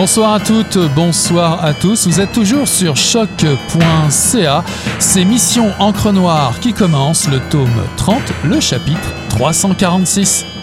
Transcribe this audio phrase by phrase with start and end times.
[0.00, 2.06] Bonsoir à toutes, bonsoir à tous.
[2.06, 4.64] Vous êtes toujours sur choc.ca.
[5.00, 10.57] C'est Mission Encre Noire qui commence, le tome 30, le chapitre 346.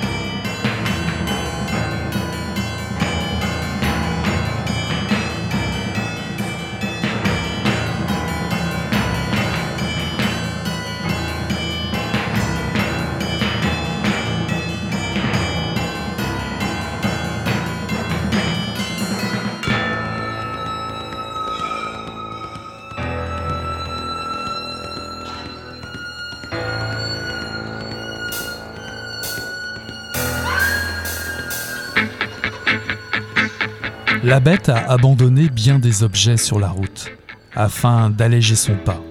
[34.46, 37.12] Bête a abandonné bien des objets sur la route,
[37.56, 39.02] afin d'alléger son pas.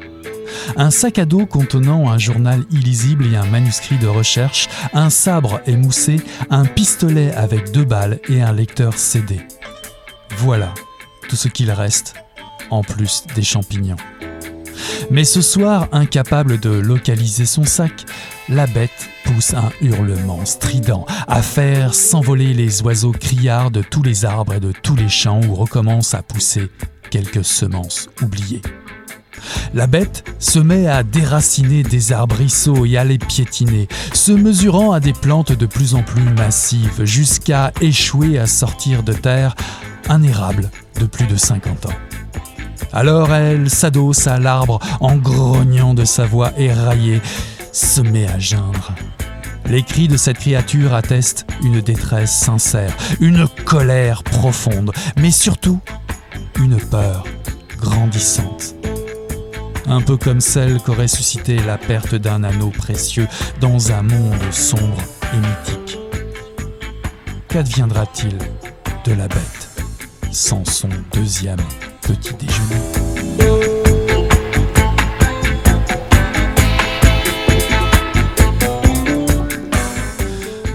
[0.77, 5.61] Un sac à dos contenant un journal illisible et un manuscrit de recherche, un sabre
[5.67, 9.41] émoussé, un pistolet avec deux balles et un lecteur CD.
[10.37, 10.73] Voilà
[11.29, 12.15] tout ce qu'il reste,
[12.71, 13.97] en plus des champignons.
[15.11, 18.07] Mais ce soir, incapable de localiser son sac,
[18.49, 24.25] la bête pousse un hurlement strident à faire s'envoler les oiseaux criards de tous les
[24.25, 26.71] arbres et de tous les champs où recommencent à pousser
[27.11, 28.63] quelques semences oubliées.
[29.73, 35.01] La bête se met à déraciner des arbrisseaux et à les piétiner, se mesurant à
[35.01, 39.55] des plantes de plus en plus massives, jusqu'à échouer à sortir de terre
[40.09, 40.71] un érable
[41.01, 41.97] de plus de 50 ans.
[42.93, 47.21] Alors elle s'adosse à l'arbre en grognant de sa voix éraillée,
[47.75, 48.95] se met à geindre.
[49.67, 55.81] Les cris de cette créature attestent une détresse sincère, une colère profonde, mais surtout
[56.61, 57.25] une peur
[57.81, 58.77] grandissante.
[59.87, 63.27] Un peu comme celle qu'aurait suscité la perte d'un anneau précieux
[63.61, 65.03] dans un monde sombre
[65.33, 65.99] et mythique.
[67.49, 68.39] Qu'adviendra-t-il
[69.05, 69.69] de la bête
[70.31, 71.61] sans son deuxième
[72.03, 73.14] petit déjeuner?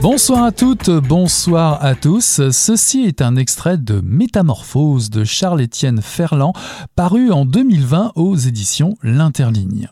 [0.02, 2.50] Bonsoir à toutes, bonsoir à tous.
[2.52, 6.54] Ceci est un extrait de Métamorphose de Charles-Étienne Ferland,
[6.96, 9.90] paru en 2020 aux éditions L'Interligne.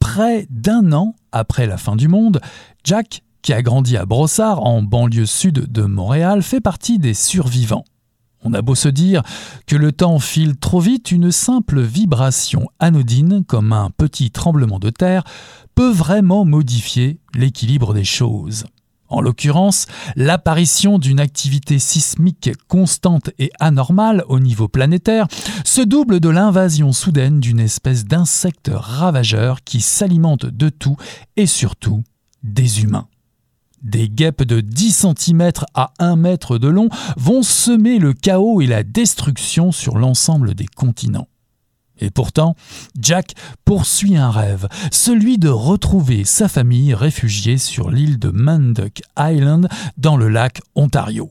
[0.00, 2.42] Près d'un an après la fin du monde,
[2.84, 7.84] Jack, qui a grandi à Brossard, en banlieue sud de Montréal, fait partie des survivants.
[8.44, 9.22] On a beau se dire
[9.66, 14.90] que le temps file trop vite, une simple vibration anodine, comme un petit tremblement de
[14.90, 15.24] terre,
[15.74, 18.66] peut vraiment modifier l'équilibre des choses.
[19.08, 19.86] En l'occurrence,
[20.16, 25.26] l'apparition d'une activité sismique constante et anormale au niveau planétaire
[25.64, 30.96] se double de l'invasion soudaine d'une espèce d'insecte ravageur qui s'alimente de tout
[31.36, 32.02] et surtout
[32.42, 33.08] des humains.
[33.82, 38.66] Des guêpes de 10 cm à 1 mètre de long vont semer le chaos et
[38.66, 41.28] la destruction sur l'ensemble des continents.
[42.00, 42.54] Et pourtant,
[42.98, 49.68] Jack poursuit un rêve, celui de retrouver sa famille réfugiée sur l'île de Manduck Island
[49.96, 51.30] dans le lac Ontario.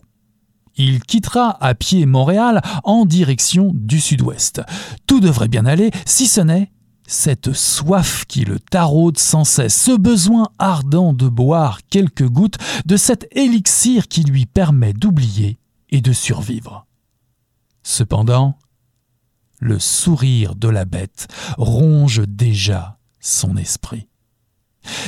[0.76, 4.62] Il quittera à pied Montréal en direction du sud-ouest.
[5.08, 6.72] Tout devrait bien aller si ce n'est
[7.08, 12.98] cette soif qui le taraude sans cesse, ce besoin ardent de boire quelques gouttes de
[12.98, 15.58] cet élixir qui lui permet d'oublier
[15.90, 16.86] et de survivre.
[17.82, 18.60] Cependant,
[19.60, 24.08] le sourire de la bête ronge déjà son esprit.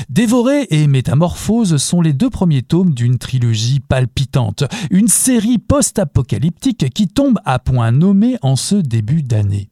[0.09, 7.07] Dévoré et Métamorphose sont les deux premiers tomes d'une trilogie palpitante, une série post-apocalyptique qui
[7.07, 9.69] tombe à point nommé en ce début d'année.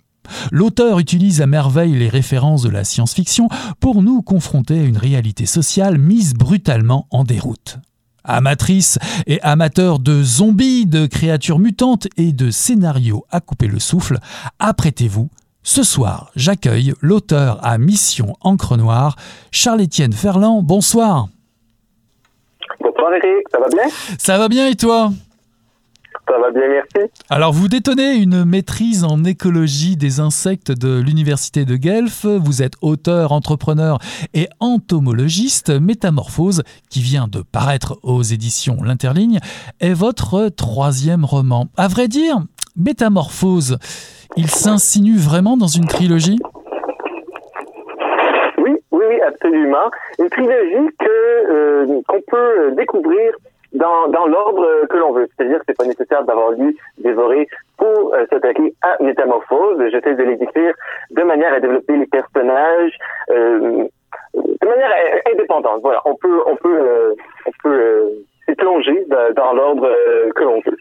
[0.52, 3.48] L'auteur utilise à merveille les références de la science-fiction
[3.80, 7.80] pour nous confronter à une réalité sociale mise brutalement en déroute.
[8.28, 14.20] Amatrice et amateur de zombies, de créatures mutantes et de scénarios à couper le souffle,
[14.60, 15.30] apprêtez-vous.
[15.64, 19.16] Ce soir, j'accueille l'auteur à Mission Encre Noire,
[19.52, 20.62] Charles-Étienne Ferland.
[20.64, 21.28] Bonsoir.
[22.80, 23.94] Bonsoir Eric, ça va bien?
[24.18, 25.12] Ça va bien et toi?
[26.28, 27.12] Ça va bien, merci.
[27.30, 32.26] Alors, vous détenez une maîtrise en écologie des insectes de l'Université de Guelph.
[32.26, 34.00] Vous êtes auteur, entrepreneur
[34.34, 35.70] et entomologiste.
[35.70, 39.40] Métamorphose, qui vient de paraître aux éditions L'Interligne,
[39.80, 41.68] est votre troisième roman.
[41.78, 42.40] À vrai dire,
[42.76, 43.78] Métamorphose,
[44.36, 46.40] il s'insinue vraiment dans une trilogie?
[48.58, 49.90] Oui, oui, oui, absolument.
[50.20, 53.32] Une trilogie que euh, qu'on peut découvrir
[53.74, 55.28] dans, dans l'ordre que l'on veut.
[55.36, 57.48] C'est-à-dire que c'est pas nécessaire d'avoir lu Dévoré
[57.78, 59.82] pour euh, s'attaquer à Métamorphose.
[59.92, 60.74] J'essaie de les décrire
[61.12, 62.98] de manière à développer les personnages
[63.30, 63.86] euh,
[64.34, 64.92] de manière
[65.34, 65.82] indépendante.
[65.82, 67.14] Voilà, on peut on peut euh,
[67.46, 67.80] on peut
[68.50, 69.06] euh, plonger
[69.36, 69.90] dans, l'ordre
[70.34, 70.78] que l'on veut.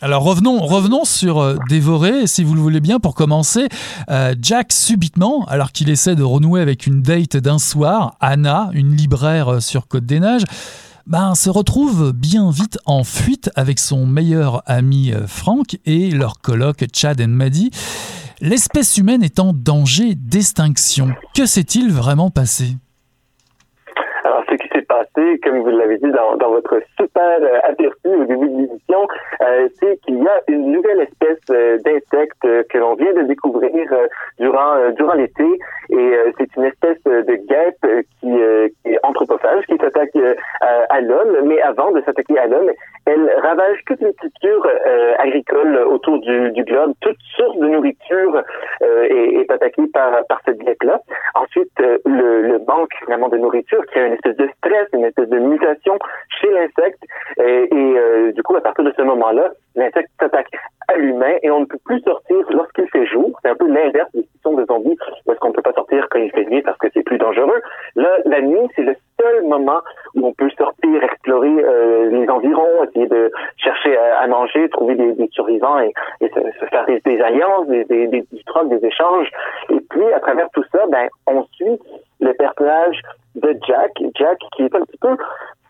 [0.00, 3.68] Alors revenons, revenons sur euh, Dévoré, si vous le voulez bien, pour commencer.
[4.10, 8.94] Euh, Jack, subitement, alors qu'il essaie de renouer avec une date d'un soir, Anna, une
[8.94, 10.44] libraire euh, sur Côte des Neiges,
[11.08, 16.84] ben, se retrouve bien vite en fuite avec son meilleur ami Frank et leur coloc
[16.92, 17.70] Chad et Maddie.
[18.40, 21.14] L'espèce humaine est en danger d'extinction.
[21.34, 22.76] Que s'est-il vraiment passé?
[24.88, 29.06] Passé, comme vous l'avez dit dans, dans, votre super euh, aperçu au début de l'émission,
[29.42, 33.86] euh, c'est qu'il y a une nouvelle espèce euh, d'insecte que l'on vient de découvrir
[34.38, 35.44] durant durant l'été.
[35.90, 38.30] Et c'est une espèce de guêpe qui,
[38.82, 40.16] qui, est anthropophage, qui s'attaque
[40.60, 42.70] à l'homme, mais avant de s'attaquer à l'homme,
[43.08, 44.66] elle ravage toutes les cultures
[45.18, 48.42] agricoles autour du, globe, toute source de nourriture
[48.82, 51.00] est, est, attaquée par cette guêpe-là.
[51.34, 55.38] Ensuite, le, le manque finalement de nourriture a une espèce de stress une espèce de
[55.38, 55.98] mutation
[56.40, 57.02] chez l'insecte.
[57.38, 60.50] Et, euh, du coup, à partir de ce moment-là, l'insecte s'attaque
[60.88, 63.38] à l'humain et on ne peut plus sortir lorsqu'il fait jour.
[63.42, 64.96] C'est un peu l'inverse des situations de zombies
[65.26, 67.60] parce qu'on ne peut pas sortir quand il fait nuit parce que c'est plus dangereux.
[67.96, 69.80] Là, la nuit, c'est le seul moment
[70.14, 75.28] où on peut sortir, explorer euh, les environs, essayer de chercher à, manger, trouver des,
[75.32, 79.30] survivants et, se, faire des, alliances, des, des, des, échanges.
[79.70, 81.78] Et puis, à travers tout ça, ben, on suit
[82.20, 83.00] le personnage
[83.36, 85.16] de Jack, Jack qui est un petit peu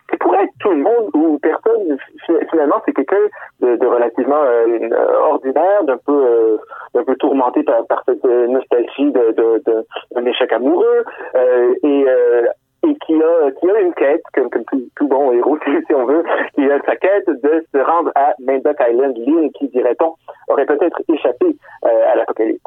[0.09, 1.97] qui pourrait être tout le monde ou personne.
[2.49, 3.27] Finalement, c'est quelqu'un
[3.61, 4.89] de, relativement euh,
[5.29, 6.57] ordinaire, d'un peu euh,
[6.93, 9.85] d'un peu tourmenté par, cette nostalgie de, de,
[10.15, 11.05] d'un échec amoureux
[11.35, 12.05] euh, et
[12.83, 14.63] et qui a qui a une quête comme, comme
[14.95, 16.23] tout, bon héros si, on veut
[16.55, 19.17] qui a sa quête de se rendre à Mendoc Island.
[19.17, 20.13] L'île qui dirait-on
[20.49, 22.63] aurait peut-être échappé à l'apocalypse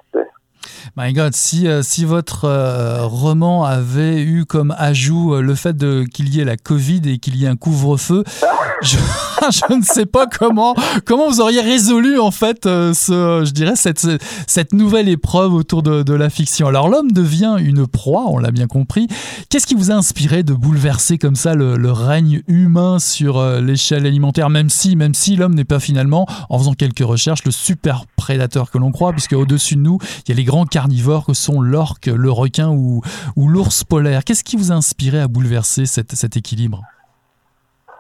[0.95, 5.75] My God, si, euh, si votre euh, roman avait eu comme ajout euh, le fait
[6.13, 8.25] qu'il y ait la Covid et qu'il y ait un couvre-feu,
[8.83, 8.99] je,
[9.51, 10.75] je, ne sais pas comment,
[11.07, 14.07] comment vous auriez résolu en fait ce, je dirais cette,
[14.47, 16.67] cette nouvelle épreuve autour de, de la fiction.
[16.67, 19.09] Alors l'homme devient une proie, on l'a bien compris.
[19.49, 24.05] Qu'est-ce qui vous a inspiré de bouleverser comme ça le, le règne humain sur l'échelle
[24.05, 28.05] alimentaire, même si, même si l'homme n'est pas finalement, en faisant quelques recherches, le super
[28.17, 31.35] prédateur que l'on croit, puisque au-dessus de nous, il y a les grands carnivores que
[31.35, 33.01] sont l'orque, le requin ou,
[33.37, 34.25] ou l'ours polaire.
[34.25, 36.81] Qu'est-ce qui vous a inspiré à bouleverser cet, équilibre?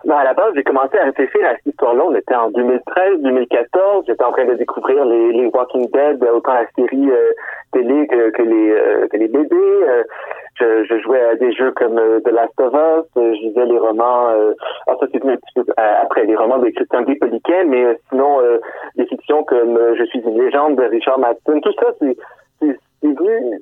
[0.05, 2.03] Ben à la base, j'ai commencé à réfléchir à cette histoire-là.
[2.05, 4.05] On était en 2013-2014.
[4.07, 7.31] J'étais en train de découvrir les, les, Walking Dead, autant la série euh,
[7.73, 9.47] télé que, les, euh, bébés.
[9.53, 10.03] Euh,
[10.59, 13.07] je, je, jouais à des jeux comme The Last of Us.
[13.15, 14.29] je lisais les romans.
[14.87, 18.41] alors ça, c'est un petit peu après les romans de Christian Guy Poliquin, mais sinon
[18.97, 21.61] des fictions comme Je suis une légende de Richard Madsen.
[21.63, 22.17] Tout ça, c'est
[23.03, 23.61] c'est venu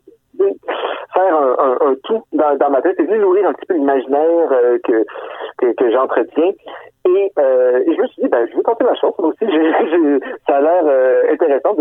[1.13, 4.53] faire un, un, tout dans, dans, ma tête, c'est venu nourrir un petit peu l'imaginaire
[4.53, 6.53] euh, que, que, j'entretiens.
[7.07, 9.15] Et, euh, et, je me suis dit, ben, je vais tenter ma chance.
[9.19, 9.45] Moi aussi,
[10.47, 11.75] ça a l'air euh, intéressant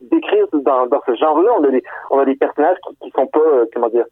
[0.00, 1.50] d'écrire dans, dans ce genre-là.
[1.58, 3.40] On a des on a des personnages qui, qui sont pas,
[3.74, 4.06] comment dire,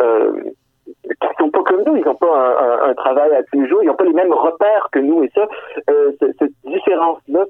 [0.00, 1.96] qui sont pas comme nous.
[1.96, 3.82] Ils n'ont pas un, travail à tous les jours.
[3.82, 5.24] Ils n'ont pas les mêmes repères que nous.
[5.24, 5.46] Et ça,
[6.38, 7.44] cette différence-là,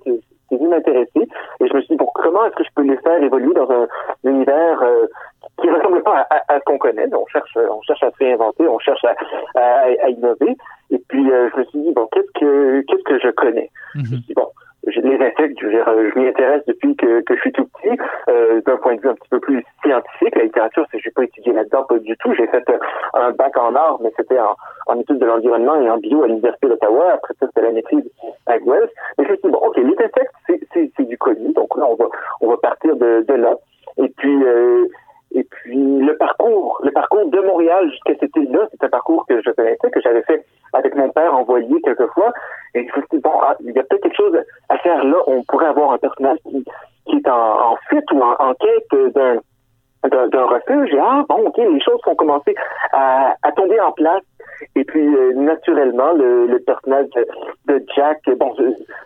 [0.59, 1.29] m'intéresser.
[1.61, 3.71] Et je me suis dit, bon, comment est-ce que je peux les faire évoluer dans
[3.71, 3.87] un,
[4.25, 5.07] univers euh,
[5.61, 7.07] qui ne ressemble pas à, ce qu'on connaît?
[7.13, 9.15] On cherche, on cherche à se réinventer, on cherche à,
[9.55, 10.57] à, innover.
[10.91, 13.71] Et puis, euh, je me suis dit, bon, qu'est-ce que qu'est-ce que je connais?
[13.95, 14.49] Je me suis dit, bon,
[14.87, 18.97] les insectes, je, je m'y intéresse depuis que, je suis tout petit, euh, d'un point
[18.97, 20.37] de vue un petit peu plus scientifique.
[20.37, 22.33] La littérature, je n'ai pas étudié là-dedans, pas du tout.
[22.35, 22.79] J'ai fait euh,
[23.15, 24.39] un bac en art, mais c'était
[24.87, 27.13] en, études de l'environnement et en bio à l'Université d'Ottawa.
[27.15, 28.11] Après ça, c'était la maîtrise
[28.47, 28.91] à Guelph.
[29.19, 31.53] Mais je me suis dit, bon, OK, les insectes, c'est du connu.
[31.53, 32.07] Donc là, on va,
[32.41, 33.55] on va partir de, de là.
[33.99, 34.87] Et puis, euh,
[35.33, 39.41] et puis le parcours, le parcours de Montréal jusqu'à cette île-là, c'est un parcours que
[39.41, 42.33] je connaissais, que j'avais fait avec mon père envoyé quelquefois.
[42.75, 44.37] Et je me suis dit, bon, ah, il y a peut-être quelque chose
[44.69, 45.19] à faire là.
[45.29, 46.65] On pourrait avoir un personnage qui,
[47.17, 49.41] est en, en fuite ou en, quête d'un
[50.03, 50.95] d'un refuge.
[50.95, 52.55] Et ah, bon, OK, les choses vont commencer
[52.93, 54.23] à, à tomber en place.
[54.75, 57.07] Et puis, euh, naturellement, le, le personnage
[57.67, 58.55] de, Jack, bon,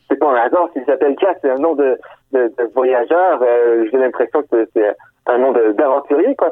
[0.09, 1.99] c'est pas un hasard s'il s'appelle Jack, c'est un nom de,
[2.33, 3.41] de, de voyageur.
[3.43, 4.95] Euh, J'ai l'impression que c'est
[5.27, 6.49] un nom d'aventurier, quoi.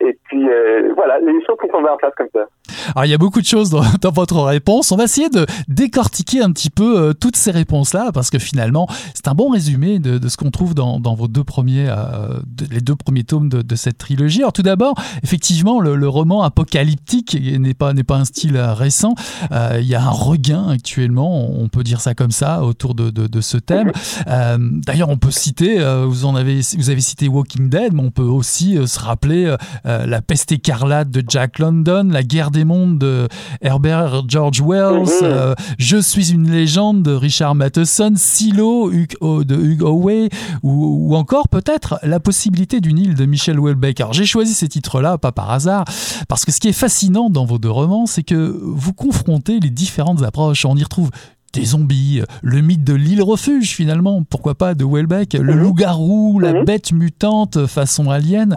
[0.00, 2.46] Et puis, euh, voilà, les choses qui sont en place comme ça.
[2.94, 4.92] Alors, il y a beaucoup de choses dans, votre réponse.
[4.92, 8.86] On va essayer de décortiquer un petit peu euh, toutes ces réponses-là, parce que finalement,
[9.14, 12.40] c'est un bon résumé de, ce qu'on trouve dans, vos deux premiers, euh,
[12.70, 14.40] les deux premiers tomes de, cette trilogie.
[14.40, 19.14] Alors, tout d'abord, effectivement, le, roman apocalyptique n'est pas, pas un style récent.
[19.50, 23.58] Il y a un regain actuellement, on peut dire ça comme ça, autour de, ce
[23.58, 23.90] thème.
[24.26, 28.98] D'ailleurs, on peut citer, vous en avez, vous avez cité Walking Dead, peut aussi se
[28.98, 29.54] rappeler
[29.84, 33.28] la peste écarlate de Jack London, la guerre des mondes de
[33.60, 35.54] Herbert George Wells, mhm.
[35.78, 40.28] Je suis une légende de Richard Matheson, Silo de Hugo Howey,
[40.62, 44.00] ou, encore peut-être la possibilité d'une île de Michel Houellebecq.
[44.00, 45.84] Alors j'ai choisi ces titres-là, pas par hasard,
[46.28, 49.70] parce que ce qui est fascinant dans vos deux romans, c'est que vous confrontez les
[49.70, 50.64] différentes approches.
[50.64, 51.10] On y retrouve
[51.54, 55.60] des zombies, le mythe de l'île refuge finalement, pourquoi pas de Welbeck, le mhm.
[55.60, 56.64] loup-garou, la mhm.
[56.64, 58.56] bête mutante façon alien.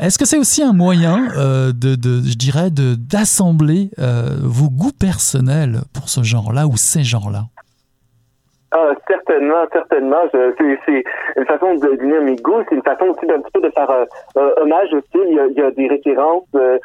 [0.00, 4.92] Est-ce que c'est aussi un moyen euh, de, je dirais, de d'assembler euh, vos goûts
[4.92, 7.48] personnels pour ce genre-là ou ces genres-là?
[8.76, 10.24] Ah, certainement, certainement.
[10.32, 11.04] C'est
[11.36, 12.60] une façon de d'unir mes goûts.
[12.68, 14.04] C'est une façon aussi d'un petit peu de faire euh,
[14.36, 15.24] euh, hommage aussi.
[15.28, 16.78] Il y, a, il y a des références, euh,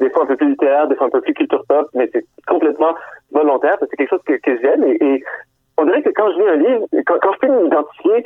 [0.00, 2.24] des fois un peu plus littéraires, des fois un peu plus culture pop, mais c'est
[2.46, 2.94] complètement
[3.32, 3.76] volontaire.
[3.80, 5.22] C'est quelque chose que, j'aime et,
[5.78, 8.24] on dirait que quand je lis un livre, quand, je peux m'identifier,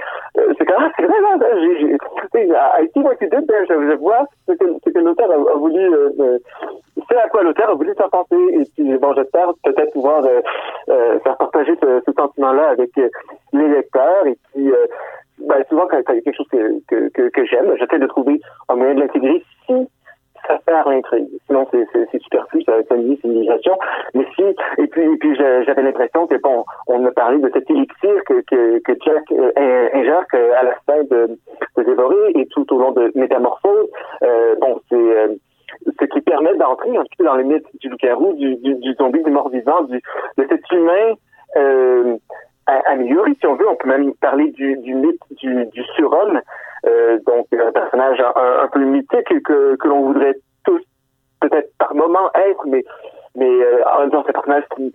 [0.57, 1.97] c'est quand même, c'est vraiment, j'ai,
[2.37, 6.39] I see what you did there, je, je vois ce que, l'auteur a, voulu, euh,
[7.17, 10.41] à quoi l'auteur a voulu s'en penser, et puis bon, j'espère peut-être pouvoir euh,
[10.89, 12.91] euh, faire partager ce, sentiment-là avec
[13.53, 14.73] les lecteurs, et puis,
[15.39, 16.49] ben, souvent quand, il y a quelque chose
[16.89, 19.89] que, que, j'aime, j'essaie de trouver un moyen de l'intégrer si
[20.47, 21.29] ça sert l'intrigue.
[21.47, 21.87] Sinon, c'est,
[22.19, 23.79] superflu, ça, ça une civilisation.
[24.15, 24.43] Mais si,
[24.79, 28.43] et puis, et puis j'avais l'impression que, bon, on a parlé de cet élixir que,
[28.81, 30.25] que, Jack euh, ingère
[30.59, 31.39] à la fin de,
[31.77, 33.89] de dévorer et tout au long de Métamorphose.
[34.23, 34.97] Euh, bon, c'est...
[34.97, 35.29] Euh,
[36.01, 39.23] ce qui permet d'entrer un petit peu dans le mythe du loup-garou, du, du, zombie,
[39.23, 40.01] du mort-vivant, du,
[40.39, 41.15] de cet humain
[41.57, 42.17] euh,
[42.67, 43.69] amélioré, si on veut.
[43.69, 46.41] On peut même parler du, du mythe du, du surhomme,
[46.87, 50.81] euh, donc un personnage un, peu mythique que, que l'on voudrait tous
[51.41, 52.85] peut-être par moment être, mais
[53.37, 54.93] mais euh, en un personnage qui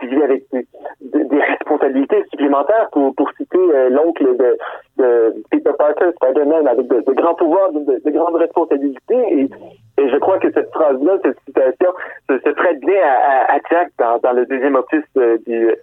[0.00, 4.56] qui vit avec des, responsabilités supplémentaires pour, pour citer euh, l'oncle de,
[5.02, 9.22] de Peter Parker, Spider-Man, avec de, grands pouvoirs, de, de, grandes responsabilités.
[9.32, 9.50] Et,
[9.98, 11.92] et je crois que cette phrase-là, cette citation,
[12.28, 15.74] se, se prête bien à, à, Jack dans, dans, le deuxième opus euh, du,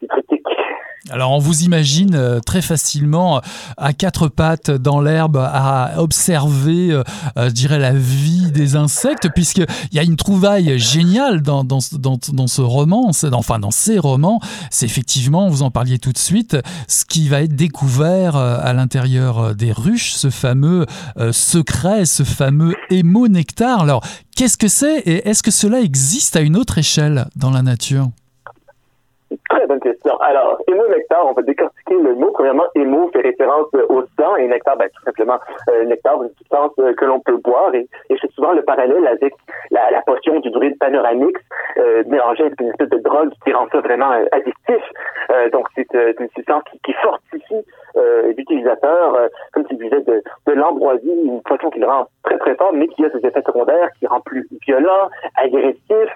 [0.00, 0.46] du critique.
[1.12, 3.42] Alors on vous imagine euh, très facilement
[3.76, 7.02] à quatre pattes dans l'herbe à observer, euh,
[7.36, 12.18] je dirais, la vie des insectes, puisqu'il y a une trouvaille géniale dans, dans, dans,
[12.32, 14.40] dans ce roman, enfin dans ces romans,
[14.70, 16.56] c'est effectivement, vous en parliez tout de suite,
[16.88, 20.86] ce qui va être découvert à l'intérieur des ruches, ce fameux
[21.30, 23.80] secret, ce fameux hémonectar.
[23.80, 24.02] Alors
[24.34, 28.08] qu'est-ce que c'est et est-ce que cela existe à une autre échelle dans la nature?
[30.20, 32.30] Alors, hémo-nectar, on va décortiquer le mot.
[32.32, 35.38] Premièrement, hémo fait référence au sang et nectar, ben, tout simplement,
[35.70, 37.74] euh, nectar, une substance euh, que l'on peut boire.
[37.74, 39.34] Et, et fais souvent le parallèle avec
[39.70, 41.40] la, la potion du druide panoramix
[41.78, 44.82] euh, mélangée avec une espèce de drogue qui rend ça vraiment euh, addictif.
[45.30, 47.64] Euh, donc, c'est une substance qui, qui fortifie
[48.36, 49.16] l'utilisateur,
[49.52, 52.88] comme tu disais, de, de l'ambroisie, une potion qui le rend très, très fort, mais
[52.88, 56.08] qui a des effets secondaires, qui rend plus violent, agressif,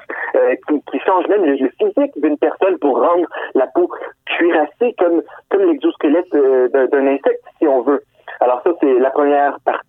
[0.68, 3.90] qui, qui change même le, physique d'une personne pour rendre la peau
[4.26, 8.02] cuirassée comme, comme l'exosquelette euh, d'un insecte, si on veut.
[8.40, 9.86] Alors ça, c'est la première partie.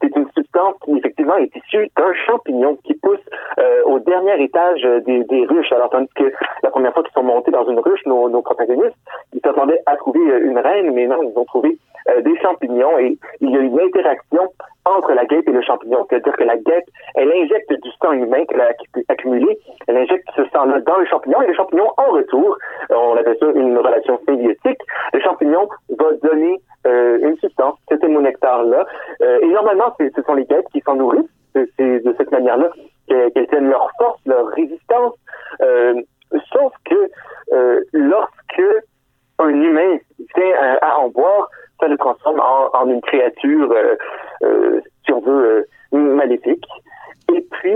[0.00, 3.20] C'est une substance qui, effectivement, est issue d'un champignon qui pousse
[3.58, 5.70] euh, au dernier étage des, des, ruches.
[5.72, 6.32] Alors, tandis que
[6.62, 8.96] la première fois qu'ils sont montés dans une ruche, nos, nos protagonistes,
[9.52, 11.78] s'attendaient à trouver une reine, mais non, ils ont trouvé
[12.08, 14.48] euh, des champignons et il y a une interaction
[14.84, 16.04] entre la guêpe et le champignon.
[16.08, 18.72] C'est-à-dire que la guêpe, elle injecte du sang humain qu'elle a
[19.08, 22.56] accumulé, elle injecte ce sang-là dans le champignon et le champignon, en retour,
[22.90, 24.80] euh, on appelle ça une relation symbiotique,
[25.12, 25.68] le champignon
[25.98, 28.84] va donner euh, une substance, cet hémonectar-là.
[29.22, 31.30] Euh, et normalement, ce sont les guêpes qui s'en nourrissent.
[31.54, 32.70] C'est de cette manière-là
[33.06, 35.14] qu'elles tiennent leur force, leur résistance.
[35.60, 35.94] Euh,
[36.52, 37.10] sauf que
[37.92, 38.41] lorsque
[39.44, 39.98] un humain
[40.34, 41.48] vient à en boire,
[41.82, 43.96] ça le transforme en, une créature, euh,
[44.44, 46.66] euh, si on veut, euh, maléfique.
[47.34, 47.74] Et puis,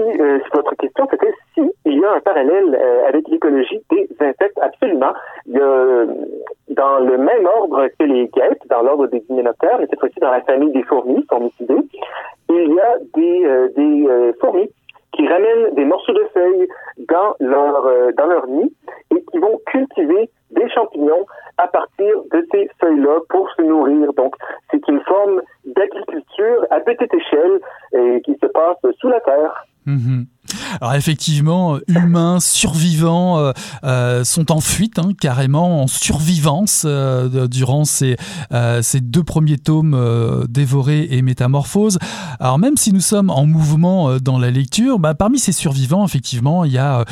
[0.52, 4.58] votre question, c'était s'il y a un parallèle avec l'écologie des insectes.
[4.60, 5.14] Absolument.
[5.46, 6.04] Il y a,
[6.70, 10.32] dans le même ordre que les guêpes, dans l'ordre des hyménoptères, mais cette fois-ci dans
[10.32, 11.78] la famille des fourmis, formicidées,
[12.50, 14.68] il y a des, des fourmis
[15.12, 16.68] qui ramènent des morceaux de feuilles
[17.08, 18.74] dans leur, dans leur nid
[19.14, 21.24] et qui vont cultiver des champignons
[21.58, 24.12] à partir de ces feuilles-là pour se nourrir.
[24.14, 24.34] Donc,
[24.70, 27.60] c'est une forme d'agriculture à petite échelle
[27.92, 29.66] et qui se passe sous la terre.
[29.86, 30.26] Mhm.
[30.80, 33.52] Alors effectivement, humains, survivants euh,
[33.84, 38.16] euh, sont en fuite, hein, carrément en survivance euh, durant ces,
[38.82, 41.98] ces, deux premiers tomes dévorés et métamorphose.
[42.40, 46.64] Alors même si nous sommes en mouvement dans la lecture, bah, parmi ces survivants, effectivement,
[46.64, 47.04] il y a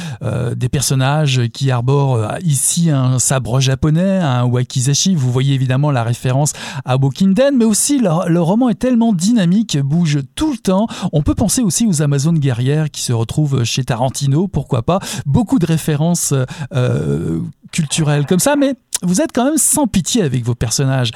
[0.55, 5.15] des personnages qui arborent ici un sabre japonais, un wakizashi.
[5.15, 6.53] Vous voyez évidemment la référence
[6.85, 10.87] à Bokinden, mais aussi le, le roman est tellement dynamique, bouge tout le temps.
[11.13, 15.01] On peut penser aussi aux Amazones guerrières qui se retrouve chez Tarantino, pourquoi pas.
[15.27, 16.33] Beaucoup de références
[16.73, 17.41] euh,
[17.73, 21.11] culturelles comme ça, mais vous êtes quand même sans pitié avec vos personnages.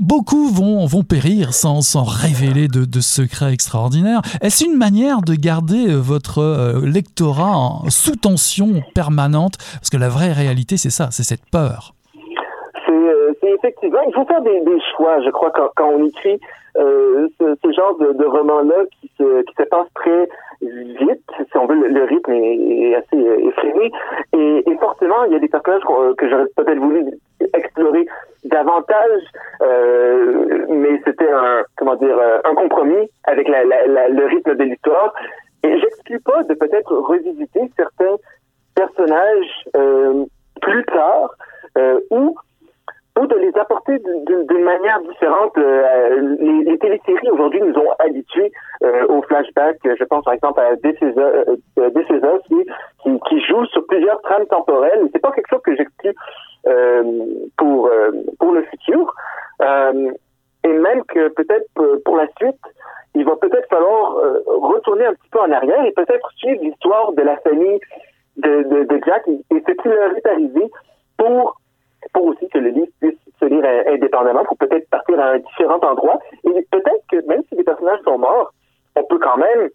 [0.00, 4.22] Beaucoup vont, vont périr sans, sans révéler de, de secrets extraordinaires.
[4.40, 9.54] Est-ce une manière de garder euh, votre euh, lectorat sous tension permanente?
[9.74, 11.93] Parce que la vraie réalité, c'est ça, c'est cette peur.
[13.64, 14.60] Effectivement, il faut faire des,
[14.94, 16.38] choix, je crois, quand, on écrit
[16.76, 20.28] euh, ce, genre de, de roman-là qui se, qui se passe très
[20.60, 23.90] vite, si on veut, le, rythme est, assez effréné.
[24.34, 25.80] Et, et, forcément, il y a des personnages
[26.18, 27.06] que j'aurais peut-être voulu
[27.54, 28.04] explorer
[28.44, 29.22] davantage,
[29.62, 35.14] euh, mais c'était un, comment dire, un compromis avec le rythme de l'histoire.
[35.62, 38.16] Et j'exclus pas de peut-être revisiter certains
[38.74, 40.26] personnages euh,
[40.60, 41.34] plus tard,
[41.78, 42.36] euh, ou
[43.18, 45.56] ou de les apporter d'une manière différente.
[45.56, 48.50] Euh, les, les téléséries aujourd'hui nous ont habitués
[48.82, 49.78] euh, au flashback.
[49.84, 51.44] Je pense par exemple à This euh,
[53.02, 55.08] qui, qui joue sur plusieurs trames temporelles.
[55.12, 56.14] C'est pas quelque chose que j'exclus
[56.66, 57.02] euh,
[57.56, 57.90] pour
[58.38, 59.14] pour le futur.
[60.64, 61.68] et même que peut-être
[62.04, 62.60] pour la suite,
[63.14, 64.16] il va peut-être falloir
[64.46, 67.78] retourner un petit peu en arrière et peut-être suivre l'histoire de la famille
[68.38, 70.68] de, de, de Jack et, et ce qui leur est arrivé
[71.16, 71.60] pour
[72.14, 75.80] pour aussi que le livre puisse se lire indépendamment, pour peut-être partir à un différent
[75.82, 76.18] endroit.
[76.44, 78.54] Et peut-être que même si les personnages sont morts,
[78.96, 79.68] on peut quand même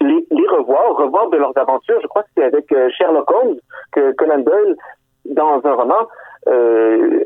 [0.00, 2.00] les, revoir, revoir de leurs aventures.
[2.02, 3.56] Je crois que c'est avec euh, Sherlock Holmes
[3.92, 4.76] que Conan Doyle,
[5.24, 6.08] dans un roman,
[6.48, 7.24] euh,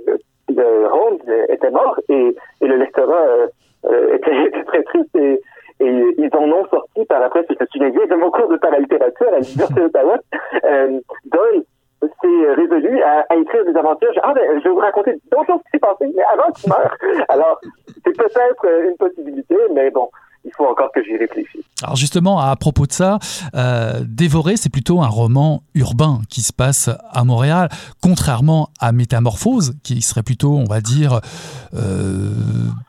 [0.51, 1.19] Holmes
[1.49, 3.49] était mort et, le lectorat
[3.87, 5.41] euh, était, très triste et,
[5.81, 9.39] ils en ont sorti par après, me souviens bien, de mon cours de paralittérature à
[9.39, 10.19] l'Université d'Ottawa,
[10.65, 11.63] euh, Doyle
[12.21, 14.13] s'est résolu à, à, écrire des aventures.
[14.23, 16.97] Ah, ben, je vais vous raconter d'autres choses qui s'est passé, mais avant qu'il meure.
[17.29, 17.61] Alors,
[18.05, 20.09] c'est peut-être une possibilité, mais bon,
[20.45, 21.65] il faut encore que j'y réfléchisse.
[21.83, 23.19] Alors justement, à propos de ça,
[23.55, 27.69] euh, Dévoré, c'est plutôt un roman urbain qui se passe à Montréal,
[28.03, 31.21] contrairement à Métamorphose, qui serait plutôt, on va dire,
[31.75, 32.31] euh,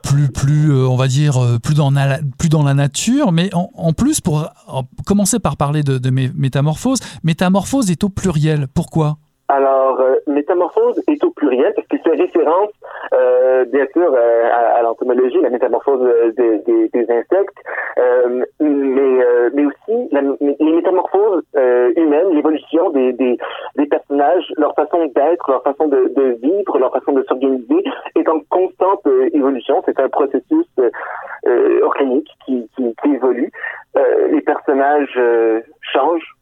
[0.04, 3.32] plus, plus, euh, on va dire, euh, plus dans, la, plus dans la nature.
[3.32, 8.10] Mais en, en plus, pour en, commencer par parler de, de Métamorphose, Métamorphose est au
[8.10, 8.68] pluriel.
[8.74, 9.18] Pourquoi?
[9.50, 12.70] Alors, euh, métamorphose est au pluriel parce qu'il fait référence,
[13.16, 16.08] euh, bien sûr, euh, à, à l'entomologie, la métamorphose
[16.38, 17.58] des, des, des insectes,
[17.98, 21.44] euh, mais, euh, mais aussi les métamorphoses
[21.98, 23.40] humaines, l'évolution des, des,
[23.76, 27.84] des, personnages, leur façon d'être, leur façon de, de, vivre, leur façon de s'organiser
[28.16, 29.02] est en constante
[29.34, 29.82] évolution.
[29.88, 30.68] C'est un processus
[31.82, 33.52] organique qui, qui, qui évolue.
[34.30, 35.20] les personnages
[35.82, 36.36] changent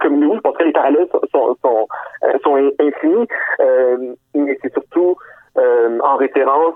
[0.00, 1.86] comme nous, je pense que les parallèles sont, sont,
[2.24, 3.26] euh, infinis,
[3.60, 5.16] euh, mais c'est surtout
[5.58, 6.74] euh, en référence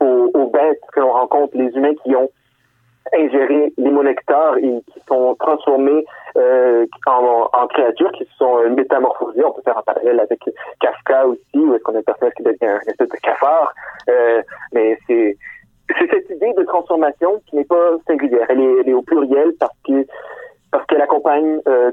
[0.00, 2.28] aux, bêtes que l'on rencontre, les humains qui ont
[3.12, 6.04] ingéré les et qui sont transformés
[7.06, 9.44] en, créatures qui se sont métamorphosées.
[9.44, 10.40] On peut faire un parallèle avec
[10.80, 13.74] Kafka aussi, où est-ce qu'on a un personnage qui devient un espèce de cafard.
[14.72, 15.36] mais c'est
[15.98, 18.46] cette idée de transformation qui n'est pas singulière.
[18.48, 20.06] Elle est au pluriel parce que
[20.70, 21.92] parce qu'elle accompagne euh,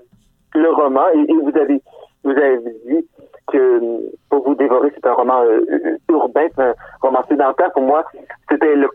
[0.54, 1.08] le roman.
[1.14, 1.82] Et, et, vous avez
[2.24, 3.08] vous avez dit
[3.48, 3.82] que
[4.30, 7.72] pour vous dévorer, c'est un roman euh, urbain, un roman sédentaire.
[7.72, 8.04] Pour moi,
[8.50, 8.90] c'était le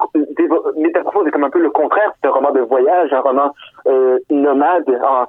[0.77, 2.13] Métamorphose est comme un peu le contraire.
[2.21, 3.55] C'est un roman de voyage, un roman
[3.87, 4.89] euh, nomade.
[5.05, 5.27] En,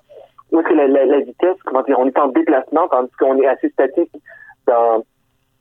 [0.52, 3.48] où que la, la, la, vitesse, comment dire, on est en déplacement, tandis qu'on est
[3.48, 4.12] assez statique
[4.68, 5.04] dans,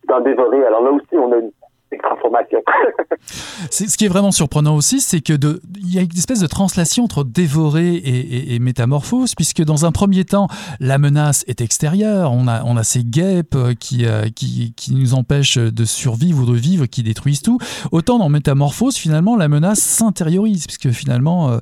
[0.06, 0.64] dans Dévorer.
[0.66, 1.50] Alors là aussi, on a une
[1.98, 2.58] transformation.
[3.70, 5.32] ce qui est vraiment surprenant aussi, c'est que
[5.76, 10.24] il y a une espèce de translation entre dévorer et, métamorphose, puisque dans un premier
[10.24, 10.48] temps,
[10.80, 12.32] la menace est extérieure.
[12.32, 16.86] On a, ces guêpes qui, euh, qui, qui, nous empêchent de survivre ou de vivre,
[16.86, 17.58] qui détruisent tout.
[17.92, 21.58] Autant dans métamorphose, finalement, la menace s'intériorise, puisque finalement, euh,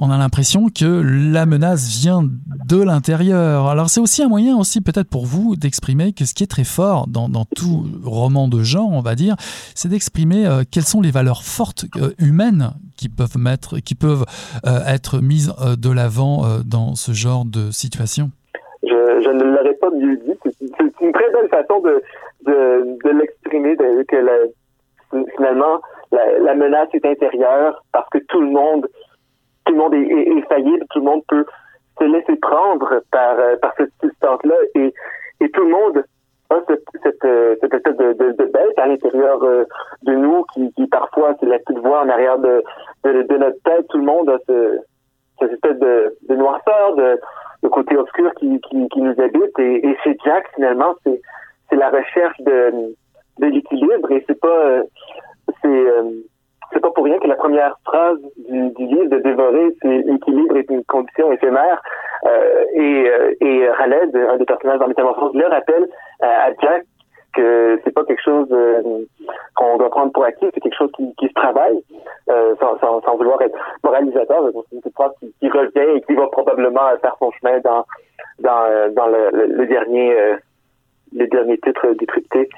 [0.00, 2.22] on a l'impression que la menace vient
[2.66, 3.68] de l'intérieur.
[3.68, 6.64] Alors c'est aussi un moyen aussi peut-être pour vous d'exprimer que ce qui est très
[6.64, 9.36] fort dans tout roman de genre, on va dire,
[9.74, 14.24] c'est d'exprimer euh, quelles sont les valeurs fortes euh, humaines qui peuvent,
[14.66, 18.30] euh, être mises de l'avant dans ce genre de situation?
[18.82, 20.38] Je, ne l'aurais pas mieux dit.
[20.44, 22.02] C'est une très belle façon de,
[22.46, 24.52] de, de l'exprimer, que
[25.36, 25.80] finalement,
[26.12, 28.86] la, menace est intérieure parce que tout le monde,
[29.64, 31.44] tout le monde est, faillible, tout le monde peut
[31.98, 36.04] se laisser prendre par, par cette substance-là et tout le monde
[36.68, 37.26] cette, cette,
[37.60, 42.02] cette espèce de, bête à l'intérieur de nous qui, qui parfois c'est la petite voix
[42.02, 42.62] en arrière de,
[43.04, 43.86] de, notre tête.
[43.88, 44.78] Tout le monde a ce,
[45.40, 47.20] cette espèce de, noirceur, de,
[47.62, 49.58] de côté obscur qui, qui, nous habite.
[49.58, 51.20] Et, et chez Jack, finalement, c'est
[51.70, 52.94] c'est la recherche de,
[53.38, 54.82] de l'équilibre et c'est pas
[55.62, 56.10] c'est euh,
[56.72, 60.70] c'est pas pour rien que la première phrase du, livre de dévorer c'est l'équilibre est
[60.70, 61.80] une condition éphémère
[62.26, 65.88] euh, et euh, et un des personnages dans Métamorphose le rappelle
[66.20, 66.84] à Jack
[67.34, 68.48] que c'est pas quelque chose
[69.56, 71.82] qu'on doit prendre pour acquis, c'est quelque chose qui, se travaille,
[72.30, 74.44] euh, sans, sans, sans, vouloir être moralisateur.
[74.70, 74.82] C'est une
[75.40, 77.84] qui, revient et qui va probablement faire son chemin dans
[78.38, 80.36] dans, dans le, le, dernier
[81.12, 82.48] derniers titres décryptés.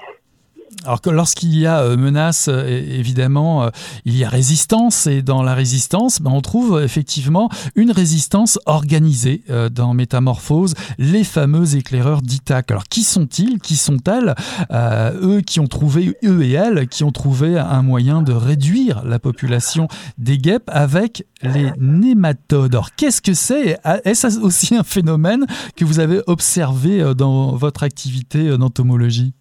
[0.85, 3.71] Alors que lorsqu'il y a euh, menace, euh, évidemment, euh,
[4.05, 9.43] il y a résistance, et dans la résistance, ben, on trouve effectivement une résistance organisée
[9.73, 12.71] dans Métamorphose, les fameux éclaireurs d'Ithac.
[12.71, 13.59] Alors qui sont-ils?
[13.59, 14.35] Qui sont-elles?
[14.73, 19.19] Eux qui ont trouvé, eux et elles, qui ont trouvé un moyen de réduire la
[19.19, 22.75] population des guêpes avec les nématodes.
[22.75, 23.79] Alors qu'est-ce que c'est?
[24.05, 29.35] Est-ce aussi un phénomène que vous avez observé dans votre activité d'entomologie?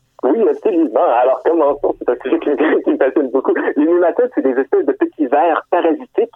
[0.95, 1.21] Absolument.
[1.21, 3.53] Alors, commençons, c'est un sujet qui, me passionne beaucoup.
[3.75, 6.31] Les nématodes, c'est des espèces de petits vers parasitiques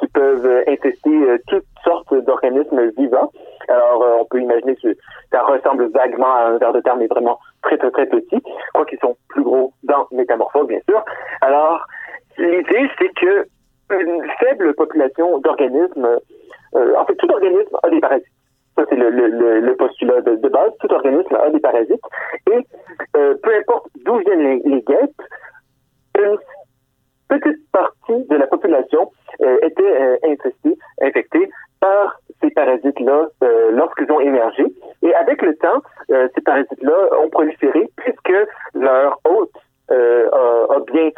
[0.00, 3.32] qui peuvent euh, infester euh, toutes sortes d'organismes vivants.
[3.68, 4.96] Alors, euh, on peut imaginer que
[5.32, 8.42] ça ressemble vaguement à un ver de terre, mais vraiment très, très, très petit,
[8.74, 11.02] quoi qu'ils sont plus gros dans Métamorphose, bien sûr.
[11.40, 11.86] Alors,
[12.38, 13.46] l'idée, c'est que
[13.90, 16.18] une faible population d'organismes,
[16.74, 18.26] en fait, tout organisme a des parasites.
[18.76, 20.72] Ça, c'est le, postulat de, base.
[20.80, 22.04] Tout organisme a des parasites.
[22.50, 22.66] Et
[23.16, 25.22] euh, peu importe d'où viennent les, guêpes,
[26.18, 26.36] une
[27.28, 30.16] petite partie de la population euh, était euh,
[31.00, 34.64] infectée par ces parasites-là euh, lorsqu'ils ont émergé.
[35.02, 38.32] Et avec le temps, ces parasites-là ont proliféré puisque
[38.74, 39.52] leur hôte
[39.90, 41.10] a, a, bien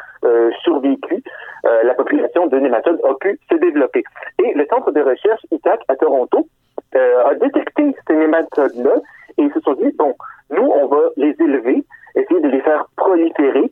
[0.63, 1.23] survécu,
[1.63, 4.03] la population de nématodes a pu se développer.
[4.43, 6.49] Et le centre de recherche ITAC à Toronto
[6.95, 8.97] a détecté ces nématodes-là
[9.39, 10.15] et ils se sont dit, bon,
[10.51, 13.71] nous, on va les élever, essayer de les faire proliférer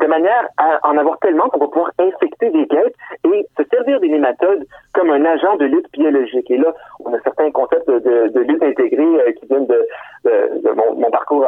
[0.00, 4.00] de manière à en avoir tellement qu'on va pouvoir infecter des guêpes et se servir
[4.00, 6.50] des nématodes comme un agent de lutte biologique.
[6.50, 6.72] Et là,
[7.04, 9.86] on a certains concepts de, lutte intégrée euh, qui viennent de,
[10.74, 11.46] mon, parcours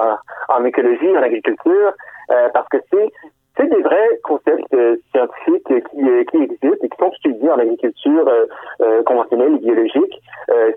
[0.50, 1.92] en, écologie, en agriculture,
[2.30, 7.50] euh, parce que c'est des vrais concepts euh, scientifiques qui, existent et qui sont étudiés
[7.50, 8.30] en agriculture
[9.06, 10.22] conventionnelle et biologique.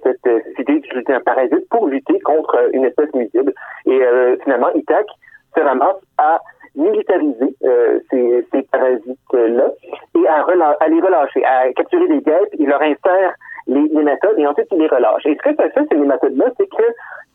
[0.03, 3.53] cette, cette idée d'utiliser un parasite pour lutter contre une espèce nuisible.
[3.85, 3.99] Et
[4.43, 5.07] finalement, ITAC
[5.57, 6.39] se ramasse à
[6.75, 7.55] militariser
[8.11, 9.71] ces, ces parasites-là
[10.15, 13.33] et à, les relâcher, à capturer des guêpes, il leur insère
[13.65, 15.25] les, les, méthodes et ensuite il les relâche.
[15.25, 16.83] Et ce que ça fait, ces méthodes-là, c'est que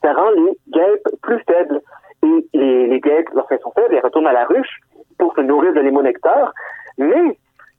[0.02, 1.80] ça rend les guêpes plus faibles.
[2.24, 4.80] Et les, guêpes, lorsqu'elles sont faibles, elles retournent à la ruche
[5.18, 6.52] pour se nourrir de l'émonecteur.
[6.98, 7.36] Mais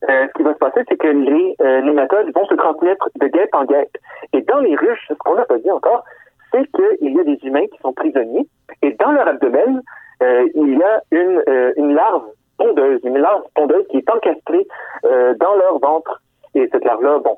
[0.10, 3.27] euh, ce qui va se passer, c'est que les euh, nématodes vont se transmettre de
[3.27, 3.97] guêpe en guêpe.
[4.34, 6.03] Et dans les ruches, ce qu'on n'a pas dit encore,
[6.51, 8.47] c'est qu'il y a des humains qui sont prisonniers
[8.82, 9.82] et dans leur abdomen,
[10.21, 12.23] euh, il y a une, euh, une larve
[12.58, 14.67] pondeuse, une larve pondeuse qui est encastrée
[15.06, 16.21] euh, dans leur ventre.
[16.56, 17.36] Et cette larve-là, bon,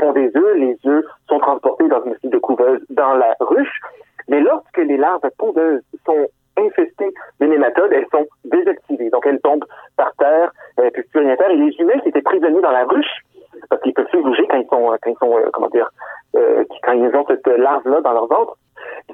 [0.00, 3.80] pond des œufs, les œufs sont transportés dans une espèce de couveuse dans la ruche.
[4.28, 9.10] Mais lorsque les larves pondeuses sont infestées de nématodes, elles sont désactivées.
[9.10, 9.64] Donc, elles tombent
[9.96, 11.34] par terre, euh, puis plus rien.
[11.34, 13.22] Et les humains qui étaient prisonniers dans la ruche,
[13.68, 15.90] parce qu'ils peuvent plus bouger quand ils sont, quand ils sont, euh, comment dire,
[16.36, 18.56] euh, quand ils ont cette larve-là dans leur ventre,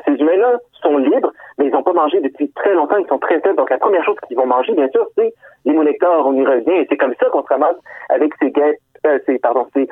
[0.05, 3.41] ces humains-là sont libres, mais ils n'ont pas mangé depuis très longtemps, ils sont très
[3.41, 3.57] faibles.
[3.57, 5.33] Donc, la première chose qu'ils vont manger, bien sûr, c'est
[5.65, 7.77] les monécteurs, on y revient, et c'est comme ça qu'on se ramasse
[8.09, 9.41] avec euh, ces,
[9.75, 9.89] ces,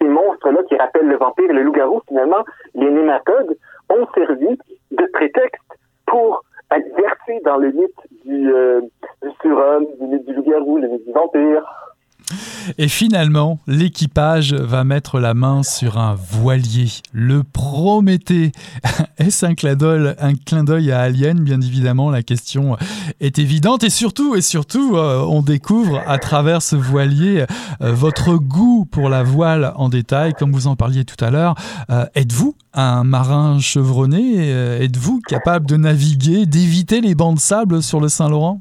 [0.00, 3.56] ces, monstres-là qui rappellent le vampire et le loup-garou, finalement, les nématodes
[3.90, 4.58] ont servi
[4.90, 5.62] de prétexte
[6.06, 8.80] pour être dans le mythe du, euh,
[9.22, 11.64] du surhomme, du mythe du loup-garou, le mythe du vampire.
[12.76, 18.52] Et finalement, l'équipage va mettre la main sur un voilier, le Prométhée.
[19.18, 21.40] Est-ce un clin d'œil, à Alien?
[21.40, 22.76] Bien évidemment, la question
[23.20, 23.84] est évidente.
[23.84, 27.44] Et surtout, et surtout, euh, on découvre à travers ce voilier
[27.80, 31.54] euh, votre goût pour la voile en détail, comme vous en parliez tout à l'heure.
[31.90, 34.50] Euh, êtes-vous un marin chevronné?
[34.50, 38.60] Êtes-vous capable de naviguer, d'éviter les bancs de sable sur le Saint-Laurent?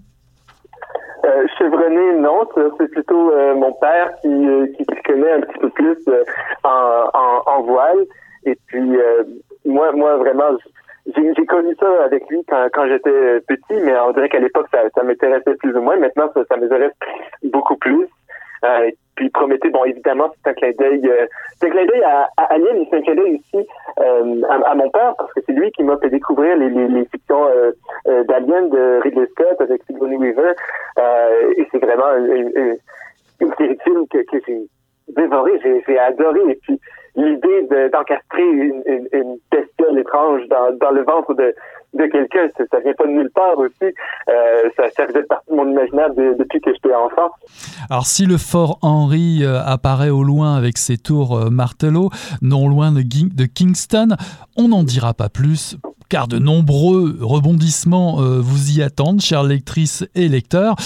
[1.58, 2.48] Chevronné, non.
[2.78, 6.24] C'est plutôt euh, mon père qui, euh, qui connaît un petit peu plus euh,
[6.64, 8.06] en, en, en, voile.
[8.46, 8.98] Et puis,
[9.66, 10.58] moi, moi, vraiment,
[11.16, 14.80] j'ai connu ça avec lui quand, quand j'étais petit, mais on dirait qu'à l'époque, ça,
[14.96, 15.98] ça m'intéressait plus ou moins.
[15.98, 16.94] Maintenant, ça, ça m'intéresse
[17.44, 18.08] beaucoup plus.
[18.66, 21.26] Euh, puis Prométhée, bon, évidemment, c'est un clin d'œil, euh,
[21.60, 23.68] c'est un clin d'œil à, Alien, c'est un clin d'œil aussi
[24.00, 27.06] euh, à, mon père, parce que c'est lui qui m'a fait découvrir les, les, les
[27.06, 27.72] fictions euh,
[28.08, 30.54] euh d'Alien de Ridley Scott avec Sigourney Weaver.
[31.58, 32.78] et c'est vraiment une,
[33.40, 34.62] une, série que, que j'ai
[35.16, 36.40] dévoré, j'ai adoré.
[36.50, 36.80] Et puis
[37.16, 41.56] l'idée d'encastrer une, une, une, bestiole étrange dans, dans le ventre de,
[41.94, 43.94] de quelqu'un, ça, vient pas de nulle part aussi.
[44.30, 47.30] Euh, ça, ça faisait partie de mon imaginaire depuis que j'étais enfant.
[47.90, 52.10] Alors si le fort Henry euh, apparaît au loin avec ses tours euh, martelot,
[52.42, 54.10] non loin de, Kingston,
[54.58, 55.78] on n'en dira pas plus
[56.10, 60.78] car de nombreux rebondissements vous y attendent, chères lectrices et lecteurs.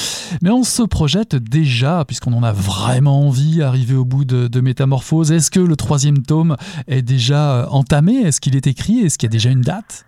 [0.42, 4.62] Mais on se projette déjà, puisqu'on en a vraiment envie, arriver au bout de, de
[4.62, 5.32] Métamorphose.
[5.32, 8.16] Est-ce que le troisième tome est déjà entamé?
[8.16, 9.02] Est-ce qu'il est écrit?
[9.02, 10.06] Est-ce qu'il y a déjà une date?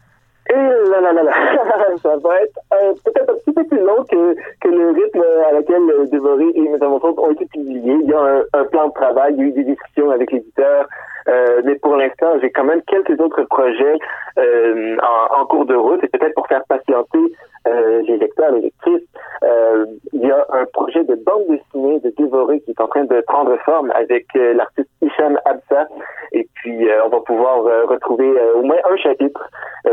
[0.53, 1.31] Et là, là, là, là.
[2.03, 4.35] ça va être euh, peut-être un petit peu plus long que,
[4.69, 7.97] le rythme à laquelle euh, Dévoré et Métamorphose ont été publiés.
[8.03, 10.87] Il y a un, plan de travail, il y a eu des discussions avec l'éditeur,
[11.27, 13.97] euh, mais pour l'instant, j'ai quand même quelques autres projets
[14.37, 14.97] euh,
[15.37, 17.19] en, cours de route et peut-être pour faire patienter
[17.65, 19.07] euh, les lecteurs, les lectrices,
[19.43, 23.05] euh, il y a un projet de bande dessinée de Dévoré qui est en train
[23.05, 25.87] de prendre forme avec euh, l'artiste Hicham Absa.
[26.33, 29.47] Et puis, on va pouvoir retrouver au moins un chapitre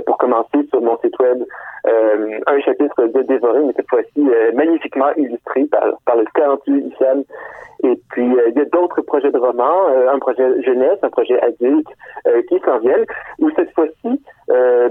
[0.06, 1.44] pour commencer sur mon site web.
[1.84, 7.24] un chapitre de Dévoré, mais cette fois-ci magnifiquement illustré par, par le talentueux Hicham.
[7.82, 11.88] Et puis, il y a d'autres projets de romans, un projet jeunesse, un projet adulte
[12.48, 13.04] qui s'en viennent,
[13.38, 14.22] où cette fois-ci,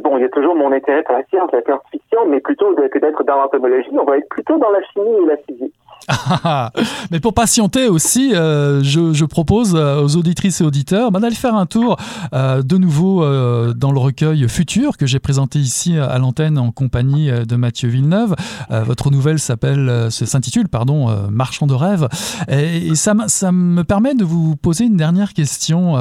[0.03, 2.99] bon, il y a toujours mon intérêt pour la science, la science-fiction, mais plutôt que
[2.99, 5.78] d'être dans l'entomologie, on va être plutôt dans la chimie et la physique.
[7.11, 11.55] Mais pour patienter aussi, euh, je, propose euh, aux auditrices et auditeurs bah, d'aller faire
[11.55, 11.97] un tour
[12.33, 13.19] euh, de nouveau
[13.73, 18.35] dans le recueil Futur que j'ai présenté ici à l'antenne en compagnie de Mathieu Villeneuve.
[18.69, 22.07] Votre nouvelle s'appelle, s'intitule pardon, Marchand de rêve.
[22.49, 25.95] Et, ça, ça me permet de vous poser une dernière question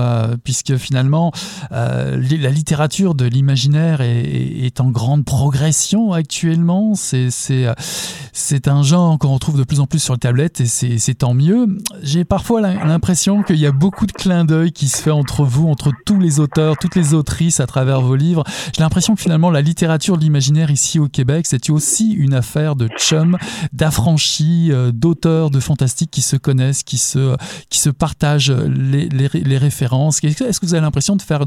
[0.44, 1.32] puisque finalement
[1.70, 4.22] la littérature de l'imaginaire est,
[4.64, 6.94] est, en grande progression actuellement.
[6.94, 11.32] C'est un genre qu'on retrouve de plus en plus sur le tablette et c'est tant
[11.32, 11.66] mieux.
[12.02, 15.68] J'ai parfois l'impression qu'il y a beaucoup de clins d'œil qui se fait entre vous,
[15.68, 18.44] entre tous les auteurs, toutes les autrices à travers vos livres.
[18.76, 22.76] J'ai l'impression que finalement la littérature de l'imaginaire ici au Québec, c'est aussi une affaire
[22.76, 23.38] de chum,
[23.72, 27.36] d'affranchis, euh, d'auteurs de fantastique qui se connaissent, qui se,
[27.70, 30.22] qui se partagent les, les, les références.
[30.22, 31.44] Est-ce que vous avez l'impression de faire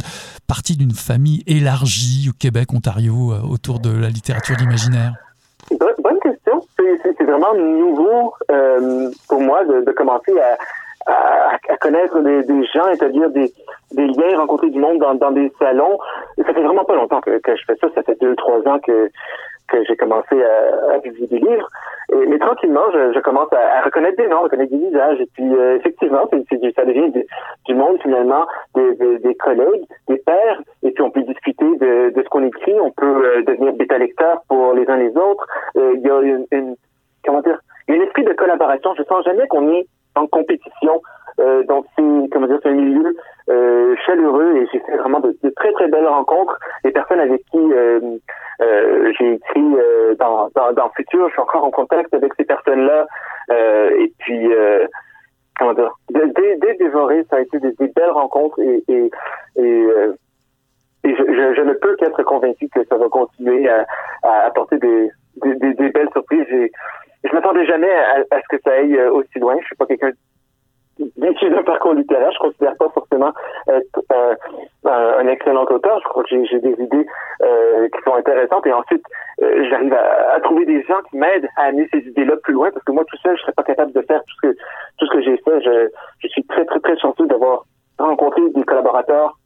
[0.47, 5.13] partie d'une famille élargie au Québec, Ontario, euh, autour de la littérature de l'imaginaire?
[5.69, 6.65] Bonne question.
[7.31, 10.57] Vraiment nouveau euh, pour moi de, commencer à,
[11.11, 13.51] à, connaître des, des gens, établir des,
[13.93, 15.97] des liens, rencontrer du monde dans, dans des salons.
[16.37, 17.87] Ça fait vraiment pas longtemps que, je fais ça.
[17.95, 19.09] Ça fait deux, trois ans que,
[19.69, 21.69] que j'ai commencé à, à publier des livres.
[22.11, 25.19] Et, mais tranquillement, je, commence à, reconnaître des noms, reconnaître des visages.
[25.21, 27.25] Et puis, euh, effectivement, c'est, c'est, ça devient du,
[27.65, 30.61] du monde, finalement, des, des, des, collègues, des pairs.
[30.83, 32.79] Et puis, on peut discuter de, de ce qu'on écrit.
[32.79, 35.47] On peut euh, devenir bêta-lecteur pour les uns les autres.
[35.75, 36.75] Il y a une,
[37.25, 38.93] comment dire, il y a un esprit de collaboration.
[38.97, 41.01] Je sens jamais qu'on est en compétition.
[41.39, 43.15] Euh, donc c'est comment dire c'est un milieu
[43.49, 46.57] euh, chaleureux et j'ai fait vraiment de, très très belles rencontres.
[46.83, 47.99] Les personnes avec qui euh,
[48.61, 52.43] euh j'ai écrit euh, dans, dans, dans Futur, je suis encore en contact avec ces
[52.43, 53.07] personnes-là.
[53.51, 54.49] Euh, et puis
[55.57, 59.11] comment dire, dès, dès dévoré, ça a été des, des belles rencontres et, et,
[59.57, 59.87] et
[61.03, 61.23] et je,
[61.55, 63.85] je, ne peux qu'être convaincu que ça va continuer à,
[64.23, 66.45] à apporter des, des, des, belles surprises.
[67.23, 69.55] Je m'attendais jamais à, à, ce que ça aille aussi loin.
[69.61, 70.11] Je suis pas quelqu'un
[70.99, 72.31] issu d'un parcours littéraire.
[72.31, 73.31] Je considère pas forcément
[73.67, 74.35] être euh,
[74.85, 75.99] un excellent auteur.
[76.03, 77.05] Je crois que j'ai des idées
[77.43, 79.03] euh, qui sont intéressantes et ensuite
[79.41, 82.69] euh, j'arrive à, à, trouver des gens qui m'aident à amener ces idées-là plus loin
[82.71, 84.57] parce que moi tout seul je serais pas capable de faire tout ce que
[84.97, 85.61] tout ce que j'ai fait.
[85.61, 87.65] Je, je suis très très très chanceux d'avoir
[87.97, 89.37] rencontré des collaborateurs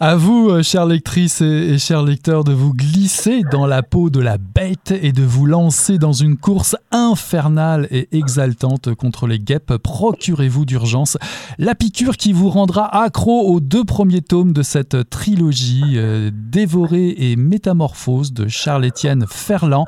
[0.00, 4.20] À vous, euh, chères lectrices et, chers lecteurs, de vous glisser dans la peau de
[4.20, 9.76] la bête et de vous lancer dans une course infernale et exaltante contre les guêpes.
[9.78, 11.16] Procurez-vous d'urgence
[11.58, 17.14] la piqûre qui vous rendra accro aux deux premiers tomes de cette trilogie euh, Dévoré
[17.16, 19.86] et Métamorphose de Charles-Étienne Ferland,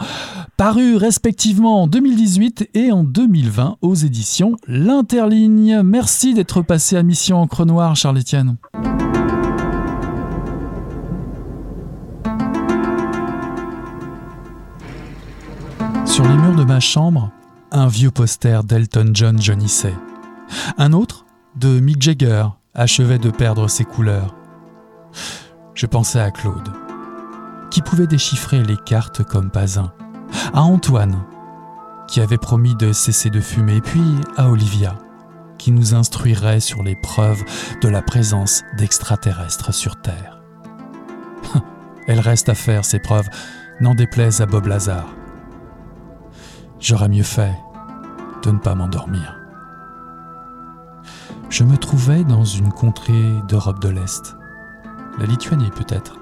[0.57, 5.83] paru respectivement en 2018 et en 2020 aux éditions L'Interligne.
[5.83, 8.57] Merci d'être passé à Mission Encre Noire, Charles-Étienne.
[16.11, 17.30] Sur les murs de ma chambre,
[17.70, 19.94] un vieux poster d'Elton John jaunissait.
[20.76, 21.24] Un autre,
[21.56, 24.35] de Mick Jagger, achevait de perdre ses couleurs.
[25.74, 26.68] Je pensais à Claude,
[27.70, 29.92] qui pouvait déchiffrer les cartes comme pas un.
[30.52, 31.22] À Antoine,
[32.09, 34.02] qui avait promis de cesser de fumer, puis
[34.37, 34.98] à Olivia,
[35.61, 37.44] qui nous instruirait sur les preuves
[37.83, 40.40] de la présence d'extraterrestres sur Terre.
[42.09, 43.29] Elle reste à faire ces preuves,
[43.81, 45.14] n'en déplaise à Bob Lazare.
[46.81, 47.55] J'aurais mieux fait
[48.42, 49.37] de ne pas m'endormir.
[51.51, 54.37] Je me trouvais dans une contrée d'Europe de l'Est,
[55.18, 56.16] la Lituanie peut-être.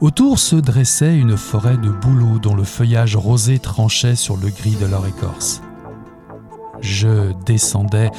[0.00, 4.76] Autour se dressait une forêt de bouleaux dont le feuillage rosé tranchait sur le gris
[4.76, 5.60] de leur écorce.
[6.80, 8.10] Je descendais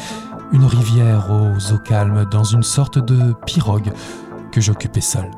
[0.52, 3.91] une rivière aux eaux calmes dans une sorte de pirogue
[4.52, 5.30] que j'occupais seul.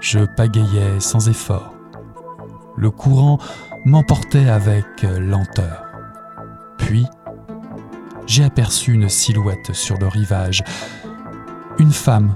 [0.00, 1.74] Je pagayais sans effort.
[2.76, 3.38] Le courant
[3.84, 5.84] m'emportait avec lenteur.
[6.78, 7.06] Puis,
[8.26, 10.62] j'ai aperçu une silhouette sur le rivage.
[11.78, 12.34] Une femme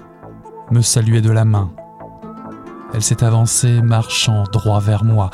[0.70, 1.70] me saluait de la main
[2.94, 5.30] elle s'est avancée, marchant droit vers moi.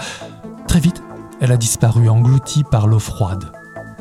[0.66, 1.02] Très vite,
[1.42, 3.52] elle a disparu, engloutie par l'eau froide.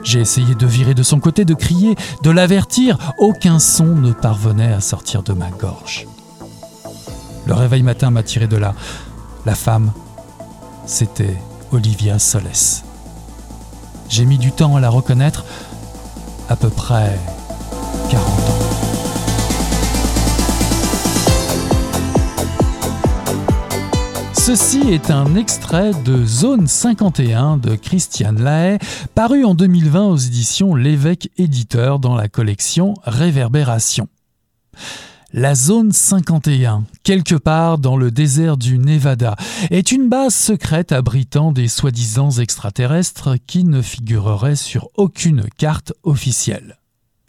[0.03, 2.97] J'ai essayé de virer de son côté, de crier, de l'avertir.
[3.17, 6.07] Aucun son ne parvenait à sortir de ma gorge.
[7.45, 8.73] Le réveil matin m'a tiré de là.
[9.45, 9.91] La femme,
[10.85, 11.37] c'était
[11.71, 12.83] Olivia Solès.
[14.09, 15.45] J'ai mis du temps à la reconnaître,
[16.49, 17.17] à peu près
[24.49, 28.79] Ceci est un extrait de Zone 51 de Christiane Lahaye,
[29.13, 34.07] paru en 2020 aux éditions L'évêque éditeur dans la collection Réverbération.
[35.33, 39.35] La zone 51, quelque part dans le désert du Nevada,
[39.69, 46.78] est une base secrète abritant des soi-disant extraterrestres qui ne figureraient sur aucune carte officielle.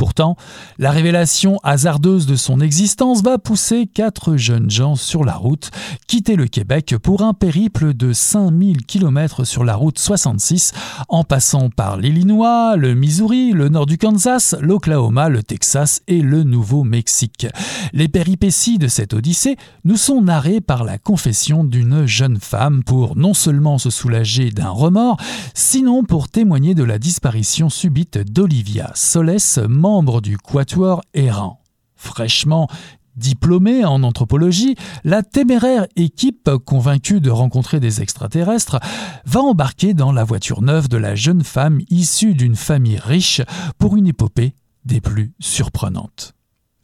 [0.01, 0.35] Pourtant,
[0.79, 5.71] la révélation hasardeuse de son existence va pousser quatre jeunes gens sur la route,
[6.07, 10.73] quitter le Québec pour un périple de 5000 km sur la route 66,
[11.11, 16.45] en passant par l'Illinois, le Missouri, le nord du Kansas, l'Oklahoma, le Texas et le
[16.45, 17.47] Nouveau-Mexique.
[17.93, 23.17] Les péripéties de cette odyssée nous sont narrées par la confession d'une jeune femme pour
[23.17, 25.19] non seulement se soulager d'un remords,
[25.53, 29.59] sinon pour témoigner de la disparition subite d'Olivia Solès,
[29.91, 31.59] membre du Quatuor errant.
[31.97, 32.69] Fraîchement
[33.17, 38.79] diplômée en anthropologie, la téméraire équipe, convaincue de rencontrer des extraterrestres,
[39.27, 43.43] va embarquer dans la voiture neuve de la jeune femme issue d'une famille riche
[43.79, 46.35] pour une épopée des plus surprenantes.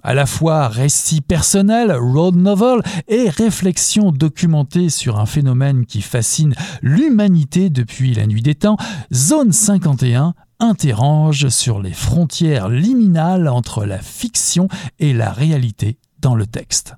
[0.03, 6.55] À la fois récit personnel, road novel et réflexion documentée sur un phénomène qui fascine
[6.83, 8.77] l'humanité depuis la nuit des temps,
[9.13, 16.47] Zone 51 interroge sur les frontières liminales entre la fiction et la réalité dans le
[16.47, 16.95] texte.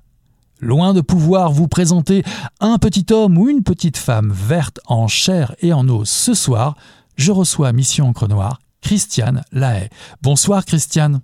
[0.61, 2.23] Loin de pouvoir vous présenter
[2.59, 6.75] un petit homme ou une petite femme verte en chair et en os ce soir,
[7.15, 9.89] je reçois Mission Encre Noire, Christiane Lahaye.
[10.21, 11.21] Bonsoir Christiane.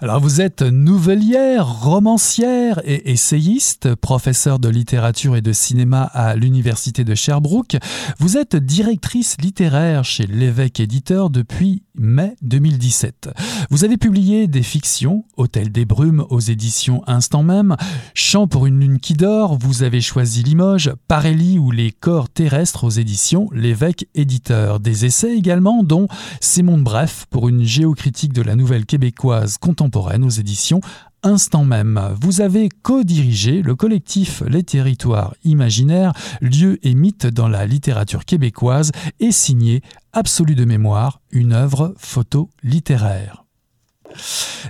[0.00, 7.04] Alors vous êtes nouvelière, romancière et essayiste, professeur de littérature et de cinéma à l'Université
[7.04, 7.76] de Sherbrooke.
[8.18, 13.30] Vous êtes directrice littéraire chez l'évêque éditeur depuis mai 2017.
[13.70, 17.76] Vous avez publié des fictions, Hôtel des Brumes aux éditions Instant Même,
[18.14, 22.84] Chant pour une lune qui dort, vous avez choisi Limoges, Parélie ou Les corps terrestres
[22.84, 24.80] aux éditions L'évêque éditeur.
[24.80, 26.08] Des essais également, dont
[26.40, 29.29] C'est monde bref pour une géocritique de la nouvelle québécoise
[29.60, 30.80] contemporaine aux éditions
[31.22, 32.00] instant même.
[32.20, 38.92] Vous avez co-dirigé le collectif Les Territoires Imaginaires, lieux et mythes dans la littérature québécoise
[39.18, 43.44] et signé Absolu de mémoire, une œuvre photo-littéraire.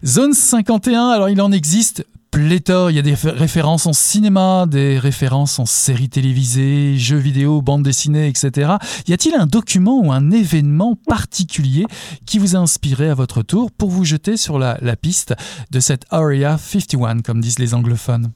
[0.05, 4.99] Zone 51, alors il en existe pléthore, il y a des références en cinéma, des
[4.99, 8.73] références en séries télévisées, jeux vidéo, bandes dessinées, etc.
[9.07, 11.85] Y a-t-il un document ou un événement particulier
[12.27, 15.35] qui vous a inspiré à votre tour pour vous jeter sur la, piste
[15.71, 18.33] de cette Area 51, comme disent les anglophones?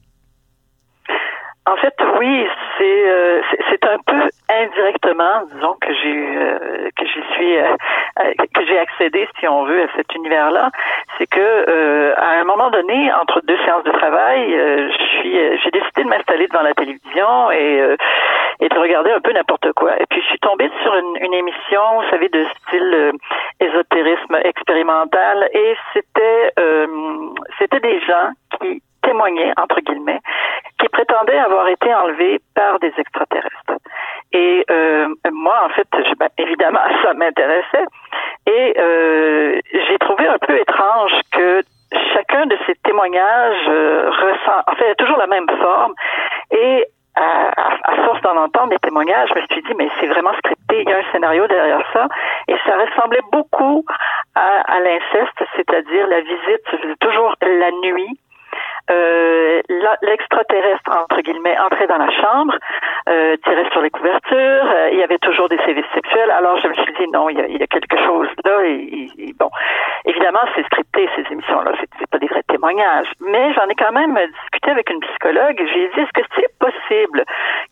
[1.65, 2.43] En fait, oui,
[2.83, 7.75] euh, c'est c'est un peu indirectement, disons que j'ai euh, que j'y suis euh,
[8.53, 10.69] que j'ai accédé, si on veut, à cet univers-là.
[11.17, 16.03] C'est que à un moment donné, entre deux séances de travail, je suis j'ai décidé
[16.03, 17.95] de m'installer devant la télévision et
[18.61, 19.99] et de regarder un peu n'importe quoi.
[19.99, 23.11] Et puis je suis tombée sur une, une émission, vous savez, de style
[23.59, 26.53] ésotérisme expérimental, et c'était
[27.59, 28.29] c'était des gens
[28.59, 30.21] qui témoignaient entre guillemets
[30.95, 33.75] prétendait avoir été enlevé par des extraterrestres.
[34.31, 35.87] Et euh, moi, en fait,
[36.17, 37.85] ben, évidemment, ça m'intéressait.
[38.47, 41.61] Et euh, j'ai trouvé un peu étrange que
[42.13, 45.93] chacun de ces témoignages euh, ressent, en fait, toujours la même forme.
[46.51, 46.85] Et
[47.15, 47.51] à,
[47.83, 50.89] à, force d'en entendre des témoignages, je me suis dit, mais c'est vraiment scripté il
[50.89, 52.07] y a un scénario derrière ça,
[52.49, 53.85] et ça ressemblait beaucoup
[54.35, 58.19] à, à l'inceste, c'est-à-dire la visite toujours la nuit
[58.91, 59.61] euh,
[60.01, 62.55] l'extraterrestre, entre guillemets, entrait dans la chambre,
[63.09, 66.31] euh, tirait sur les couvertures, euh, il y avait toujours des sévices sexuels.
[66.31, 68.63] Alors je me suis dit, non, il y a, il y a quelque chose là.
[68.65, 69.49] Et, bon,
[70.05, 73.11] évidemment, c'est scripté, ces émissions-là, c'est pas des vrais témoignages.
[73.21, 75.57] Mais j'en ai quand même discuté avec une psychologue.
[75.57, 77.23] J'ai dit, est-ce que c'est possible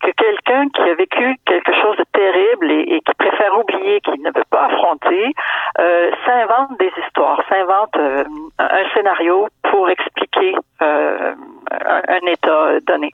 [0.02, 4.18] que quelqu'un qui a vécu quelque chose de terrible et, et qui préfère oublier, qui
[4.20, 5.32] ne veut pas affronter,
[5.78, 8.24] euh, s'invente des histoires, s'invente euh,
[8.58, 10.33] un scénario pour expliquer
[10.82, 11.34] euh,
[11.70, 13.12] un, état donné.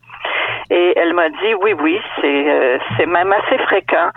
[0.71, 4.11] Et elle m'a dit oui, oui, c'est euh, c'est même assez fréquent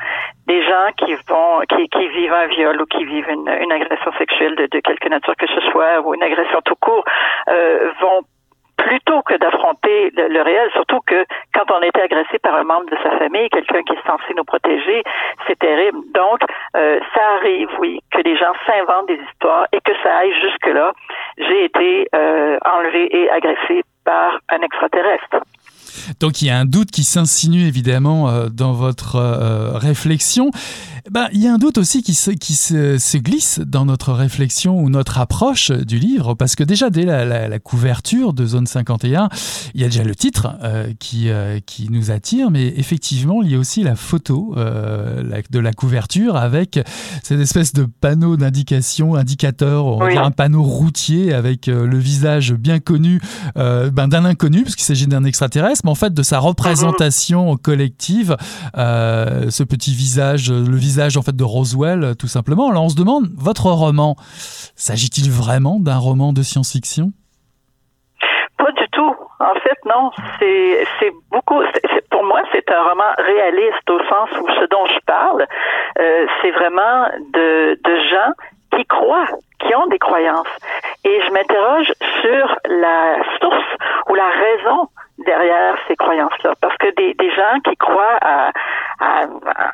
[0.48, 4.12] des gens qui vont qui, qui vivent un viol ou qui vivent une, une agression
[4.18, 7.04] sexuelle de, de quelque nature que ce soit ou une agression tout court
[7.48, 8.22] euh, vont
[8.78, 12.98] plutôt que d'affronter le, réel, surtout que quand on est agressé par un membre de
[13.04, 15.04] sa famille, quelqu'un qui est censé nous protéger,
[15.48, 16.00] c'est terrible.
[16.14, 16.40] Donc,
[16.76, 20.92] euh, ça arrive, oui, que les gens s'inventent des histoires et que ça aille jusque-là.
[21.38, 25.44] J'ai été euh, enlevé et agressé par un extraterrestre.
[26.20, 30.52] Donc il y a un doute qui s'insinue évidemment euh, dans votre euh, réflexion.
[31.12, 34.14] Ben, il y a un doute aussi qui, se, qui se, se, glisse dans notre
[34.14, 38.46] réflexion ou notre approche du livre, parce que déjà dès la, la, la couverture de
[38.46, 39.28] Zone 51,
[39.74, 43.52] il y a déjà le titre euh, qui, euh, qui nous attire, mais effectivement, il
[43.52, 46.80] y a aussi la photo euh, la, de la couverture avec
[47.22, 50.18] cette espèce de panneau d'indication, indicateur, on oui.
[50.18, 53.20] un panneau routier avec euh, le visage bien connu
[53.58, 57.58] euh, ben, d'un inconnu, parce qu'il s'agit d'un extraterrestre, mais en fait de sa représentation
[57.58, 58.38] collective,
[58.78, 62.70] euh, ce petit visage, le visage visage en fait de Roswell, tout simplement.
[62.70, 64.16] Alors on se demande, votre roman,
[64.76, 67.12] s'agit-il vraiment d'un roman de science-fiction?
[68.58, 69.16] Pas du tout.
[69.40, 70.12] En fait, non.
[70.40, 71.62] C'est beaucoup.
[72.12, 75.48] Pour moi, c'est un roman réaliste au sens où ce dont je parle,
[76.00, 77.76] euh, c'est vraiment de,
[78.12, 78.32] gens
[78.76, 79.28] qui croient,
[79.60, 80.54] qui ont des croyances.
[81.04, 81.92] Et je m'interroge
[82.22, 83.72] sur la source
[84.10, 84.88] ou la raison
[85.26, 86.54] derrière ces croyances-là.
[86.62, 88.52] Parce que des gens qui croient à,
[89.04, 89.26] à,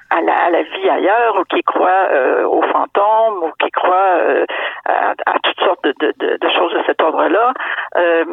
[0.09, 4.17] à, la, à la vie ailleurs ou qui croient euh, aux fantômes ou qui croient
[4.17, 4.45] euh,
[4.85, 5.13] à,
[5.43, 7.53] toutes sortes de, de, de, choses de cet ordre-là,
[7.97, 8.25] euh,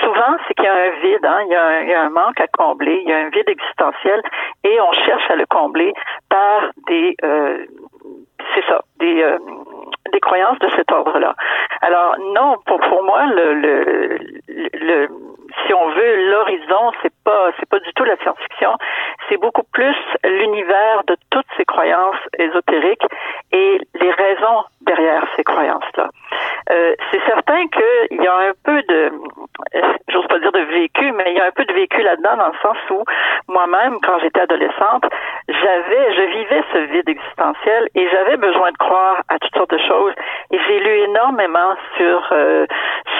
[0.00, 2.02] souvent c'est qu'il y a un vide, hein, il, y a un, il y a
[2.02, 4.22] un manque à combler, il y a un vide existentiel
[4.64, 5.92] et on cherche à le combler
[6.28, 7.16] par des...
[7.24, 7.64] Euh,
[8.54, 9.38] c'est ça, des euh,
[10.10, 11.34] des croyances de cet ordre-là.
[11.82, 13.24] Alors non, pour moi
[15.66, 18.76] si on veut, l'horizon, c'est pas, c'est pas du tout la science-fiction.
[19.28, 23.06] C'est beaucoup plus l'univers de toutes ces croyances ésotériques
[23.52, 26.08] et les raisons derrière ces croyances-là.
[26.70, 29.12] Euh, c'est certain qu'il y a un peu de,
[30.08, 32.48] j'ose pas dire de vécu, mais il y a un peu de vécu là-dedans dans
[32.48, 33.04] le sens où
[33.48, 35.04] moi-même, quand j'étais adolescente,
[35.48, 40.14] j'avais, je vivais ce vide existentiel et j'avais besoin de croire à sortes de choses.
[40.50, 42.66] Et j'ai lu énormément sur euh,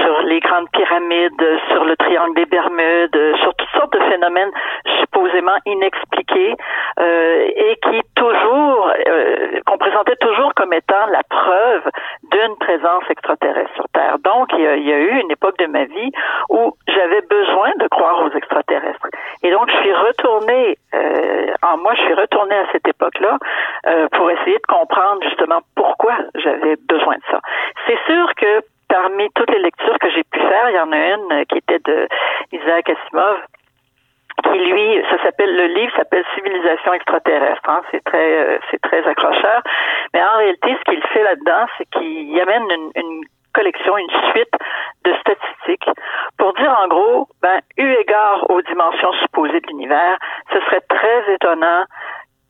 [0.01, 4.51] sur les grandes pyramides, sur le triangle des Bermudes, sur toutes sortes de phénomènes
[5.01, 6.57] supposément inexpliqués
[6.99, 11.82] euh, et qui toujours, euh, qu'on présentait toujours comme étant la preuve
[12.32, 14.18] d'une présence extraterrestre sur Terre.
[14.20, 16.11] Donc, il y, a, il y, a, eu une époque de ma vie
[16.49, 19.07] où j'avais besoin de croire aux extraterrestres.
[19.43, 20.76] Et donc, je suis retournée,
[21.63, 23.39] euh, en moi, je suis retournée à cette époque-là
[23.87, 27.41] euh, pour essayer de comprendre justement pourquoi j'avais besoin de ça.
[27.87, 30.97] C'est sûr que parmi toutes les lectures que j'ai pu faire, il y en a
[30.97, 32.09] une qui était de
[32.53, 33.39] Isaac Asimov,
[34.43, 37.69] qui lui, ça s'appelle le livre s'appelle Civilisation extraterrestre.
[37.69, 39.63] Hein, c'est très, euh, c'est très accrocheur.
[40.15, 44.53] Mais en réalité, ce qu'il fait là-dedans, c'est qu'il amène une, une collection, une suite
[45.05, 45.89] de statistiques
[46.39, 50.19] pour dire en gros, ben, eu égard aux dimensions supposées de l'univers,
[50.53, 51.85] ce serait très étonnant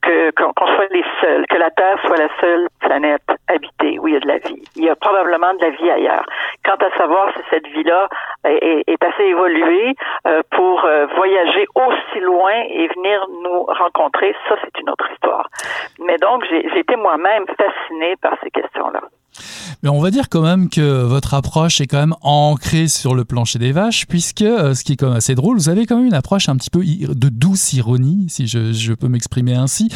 [0.02, 4.14] que qu'on soit les seuls, que la Terre soit la seule planète habitée où il
[4.14, 4.62] y a de la vie.
[4.76, 6.24] Il y a probablement de la vie ailleurs.
[6.64, 8.08] Quant à savoir si cette vie-là
[8.44, 9.94] est, est, assez évoluée
[10.26, 15.48] euh, pour euh, voyager aussi loin et venir nous rencontrer, ça c'est une autre histoire.
[15.98, 19.02] Mais donc j'ai été moi-même fascinée par ces questions-là.
[19.82, 23.24] Mais on va dire quand même que votre approche est quand même ancrée sur le
[23.24, 25.96] plancher des vaches, puisque euh, ce qui est quand même assez drôle, vous avez quand
[25.96, 29.88] même une approche un petit peu de douce ironie, si je, je peux m'exprimer ainsi,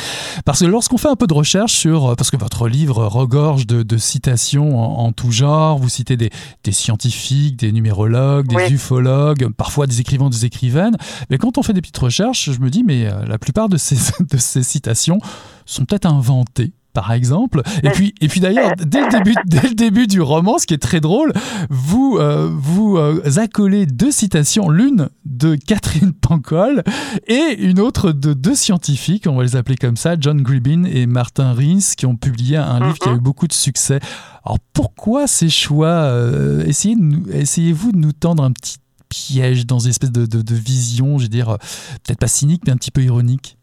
[0.44, 3.66] parce que lorsqu'on fait un peu de recherche sur, euh, parce que votre livre regorge
[3.66, 6.30] de, de citations en, en, tout genre, vous citez des,
[6.62, 8.72] des scientifiques, des numérologues, des oui.
[8.72, 10.96] ufologues, parfois des écrivains, des écrivaines,
[11.30, 13.76] mais quand on fait des petites recherches, je me dis, mais euh, la plupart de
[13.76, 15.18] ces, de ces citations
[15.66, 17.62] sont peut-être inventées par exemple.
[17.82, 20.72] Et puis, et puis d'ailleurs, dès le début, dès le début du roman, ce qui
[20.72, 21.32] est très drôle,
[21.68, 26.82] vous euh, vous euh, accolez deux citations, l'une de Catherine Pancol
[27.26, 31.06] et une autre de deux scientifiques, on va les appeler comme ça, John Gribbin et
[31.06, 33.20] Martin Rins, qui ont publié un livre qui a eu mhm.
[33.20, 33.98] beaucoup de succès.
[34.46, 38.76] Alors pourquoi ces choix euh, Essayez-vous de nous tendre un petit
[39.08, 41.58] piège dans une espèce de, de, de vision, je veux dire,
[42.04, 43.58] peut-être pas cynique, mais un petit peu ironique?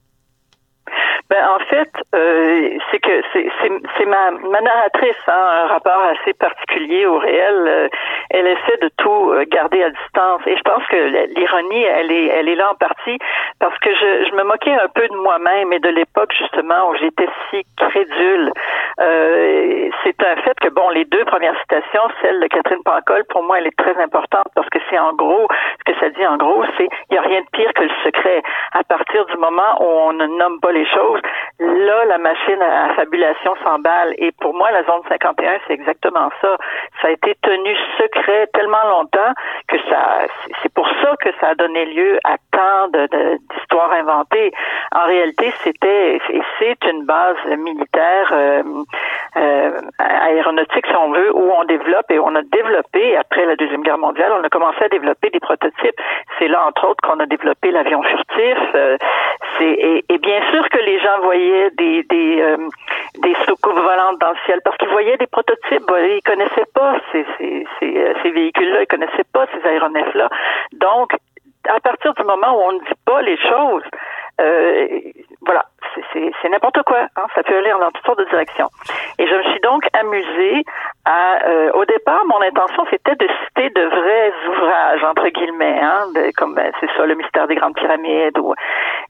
[1.32, 7.06] Ben, en fait, euh, c'est que c'est ma, ma narratrice, hein, un rapport assez particulier
[7.06, 7.64] au réel.
[7.68, 7.88] Euh,
[8.32, 10.42] elle essaie de tout euh, garder à distance.
[10.46, 10.98] Et je pense que
[11.34, 13.18] l'ironie, elle est, elle est là en partie
[13.62, 16.96] parce que je, je me moquais un peu de moi-même et de l'époque justement où
[16.96, 18.52] j'étais si crédule.
[19.00, 23.44] Euh, c'est un fait que, bon, les deux premières citations, celle de Catherine Pancol, pour
[23.44, 25.48] moi, elle est très importante parce que c'est en gros,
[25.80, 27.92] ce que ça dit en gros, c'est il n'y a rien de pire que le
[28.04, 28.44] secret.
[28.74, 31.21] À partir du moment où on ne nomme pas les choses,
[31.60, 34.14] là, la machine à fabulation s'emballe.
[34.18, 36.58] Et pour moi, la zone 51, c'est exactement ça.
[37.02, 39.34] Ça a été tenu secret tellement longtemps
[39.68, 40.26] que ça,
[40.62, 44.52] c'est pour ça que ça a donné lieu à tant d'histoires inventées.
[44.94, 48.64] En réalité, c'était, et c'est une base militaire, euh,
[49.38, 53.84] euh, aéronautique, si on veut, où on développe et on a développé, après la Deuxième
[53.84, 56.00] Guerre mondiale, on a commencé à développer des prototypes.
[56.40, 58.58] C'est là, entre autres, qu'on a développé l'avion furtif.
[58.76, 58.98] Euh,
[59.62, 62.58] et bien sûr que les gens voyaient des des, euh,
[63.22, 65.90] des volantes dans le ciel parce qu'ils voyaient des prototypes.
[65.90, 70.30] Ils connaissaient pas ces, ces, ces, euh, véhicules-là, ils connaissaient pas ces aéronefs-là.
[70.74, 71.14] Donc,
[71.70, 73.84] à partir du moment où on ne dit pas les choses,
[74.40, 74.88] euh,
[75.42, 75.66] voilà,
[76.14, 77.08] c'est n'importe quoi.
[77.16, 77.24] Hein?
[77.36, 78.70] Ça peut aller dans toutes sortes de directions.
[79.20, 80.64] Et je me suis donc amusée
[81.06, 81.48] à.
[81.48, 86.56] Euh, au départ, mon intention c'était de citer de vrais ouvrages entre guillemets, hein, comme
[86.56, 88.38] ben, c'est ça, le mystère des grandes pyramides.
[88.38, 88.54] Ou,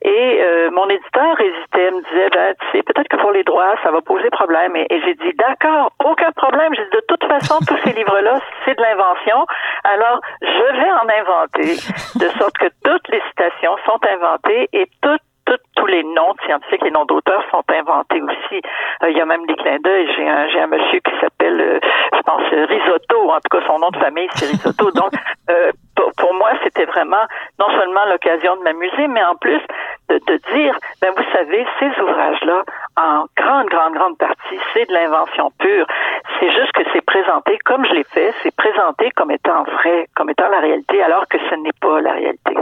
[0.04, 3.74] et euh, mon éditeur hésitait, me disait, ben, tu sais, peut-être que pour les droits,
[3.84, 4.74] ça va poser problème.
[4.74, 6.74] Et, j'ai dit, d'accord, aucun problème.
[6.74, 9.46] J'ai dit, de toute façon, tous ces livres-là, c'est de l'invention.
[9.84, 11.76] Alors, je vais en inventer,
[12.16, 15.22] de sorte que toutes les citations sont inventées et toutes
[15.92, 18.60] les noms scientifiques, les noms d'auteurs sont inventés aussi.
[19.02, 20.08] Euh, il y a même des clins d'œil.
[20.16, 21.78] J'ai un, j'ai un monsieur qui s'appelle, euh,
[22.16, 23.30] je pense, Risotto.
[23.30, 24.90] En tout cas, son nom de famille, c'est Risotto.
[24.94, 25.12] Donc,
[25.50, 25.70] euh,
[26.16, 27.24] pour, moi, c'était vraiment
[27.60, 29.60] non seulement l'occasion de m'amuser, mais en plus
[30.08, 32.64] de, de dire, ben vous savez, ces ouvrages-là,
[32.96, 35.86] en grande, grande, grande partie, c'est de l'invention pure.
[36.40, 40.30] C'est juste que c'est présenté comme je l'ai fait, c'est présenté comme étant vrai, comme
[40.30, 42.54] étant la réalité, alors que ce n'est pas la réalité.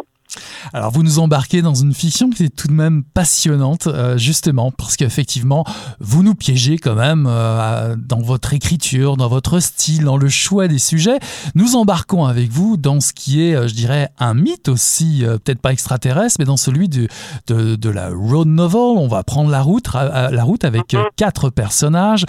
[0.72, 4.70] Alors vous nous embarquez dans une fiction qui est tout de même passionnante, euh, justement
[4.70, 5.64] parce qu'effectivement
[6.00, 10.68] vous nous piégez quand même euh, dans votre écriture, dans votre style, dans le choix
[10.68, 11.18] des sujets.
[11.54, 15.60] Nous embarquons avec vous dans ce qui est, euh, je dirais, un mythe aussi, peut-être
[15.60, 17.08] pas extraterrestre, mais dans celui de,
[17.48, 18.80] de, la road novel.
[18.80, 21.02] On va prendre la route, la route avec mhm.
[21.16, 22.24] quatre personnages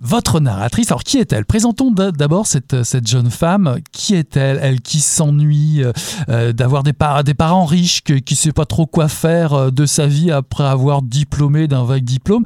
[0.00, 0.90] votre narratrice.
[0.90, 1.44] Alors, qui est-elle?
[1.44, 3.76] Présentons d'abord cette, cette jeune femme.
[3.92, 4.58] Qui est-elle?
[4.62, 5.92] Elle qui s'ennuie euh,
[6.28, 10.06] euh, d'avoir des, parents riches, qui ne sait pas trop quoi faire euh, de sa
[10.06, 12.44] vie après avoir diplômé d'un vague diplôme.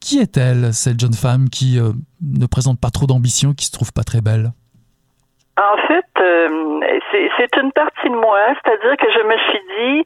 [0.00, 4.04] Qui est-elle, cette jeune femme qui ne présente pas trop d'ambition, qui se trouve pas
[4.04, 4.52] très belle?
[5.58, 10.04] En fait, c'est une partie de moi, c'est-à-dire que je me suis dit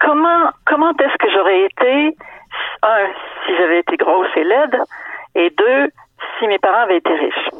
[0.00, 2.16] comment comment est-ce que j'aurais été
[2.82, 3.06] un,
[3.46, 4.78] si j'avais été grosse et laide,
[5.34, 5.90] et deux,
[6.38, 7.50] si mes parents avaient été riches.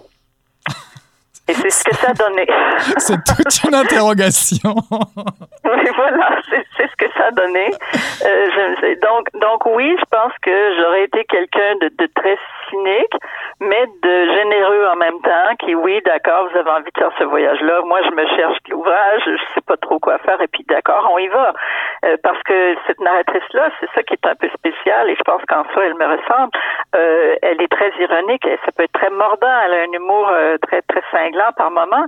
[1.49, 2.46] Et c'est ce que ça donnait.
[2.99, 4.74] c'est toute une interrogation.
[4.90, 6.40] oui, voilà,
[6.76, 7.70] c'est ce que ça donnait.
[7.70, 12.36] Euh, je, donc, donc oui, je pense que j'aurais été quelqu'un de, de, très
[12.70, 13.14] cynique,
[13.60, 17.24] mais de généreux en même temps, qui, oui, d'accord, vous avez envie de faire ce
[17.24, 17.82] voyage-là.
[17.84, 21.18] Moi, je me cherche l'ouvrage, je sais pas trop quoi faire, et puis d'accord, on
[21.18, 21.52] y va.
[22.04, 25.42] Euh, parce que cette narratrice-là, c'est ça qui est un peu spécial, et je pense
[25.46, 26.50] qu'en soi, elle me ressemble.
[26.96, 30.28] Euh, elle est très ironique, et ça peut être très mordant, elle a un humour
[30.30, 32.04] euh, très, très cinglant par moment,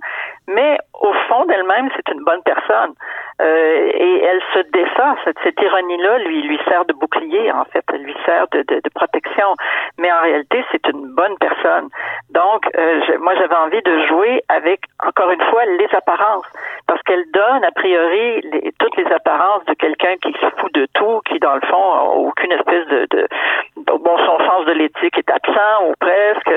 [0.48, 2.94] mais au fond d'elle-même, c'est une bonne personne.
[3.40, 5.16] Euh, et elle se défend.
[5.24, 7.84] Cette, cette ironie-là lui lui sert de bouclier, en fait.
[7.92, 9.54] Elle lui sert de, de, de protection.
[9.98, 11.88] Mais en réalité, c'est une bonne personne.
[12.30, 16.46] Donc, euh, moi, j'avais envie de jouer avec, encore une fois, les apparences.
[16.86, 18.42] Parce qu'elle donne, a priori,
[18.78, 22.02] toutes les apparences de quelqu'un qui se fout de tout, qui, dans le fond, a
[22.16, 23.06] aucune espèce de...
[23.10, 23.28] de
[23.76, 26.52] bon, son sens de l'éthique est absent, ou presque.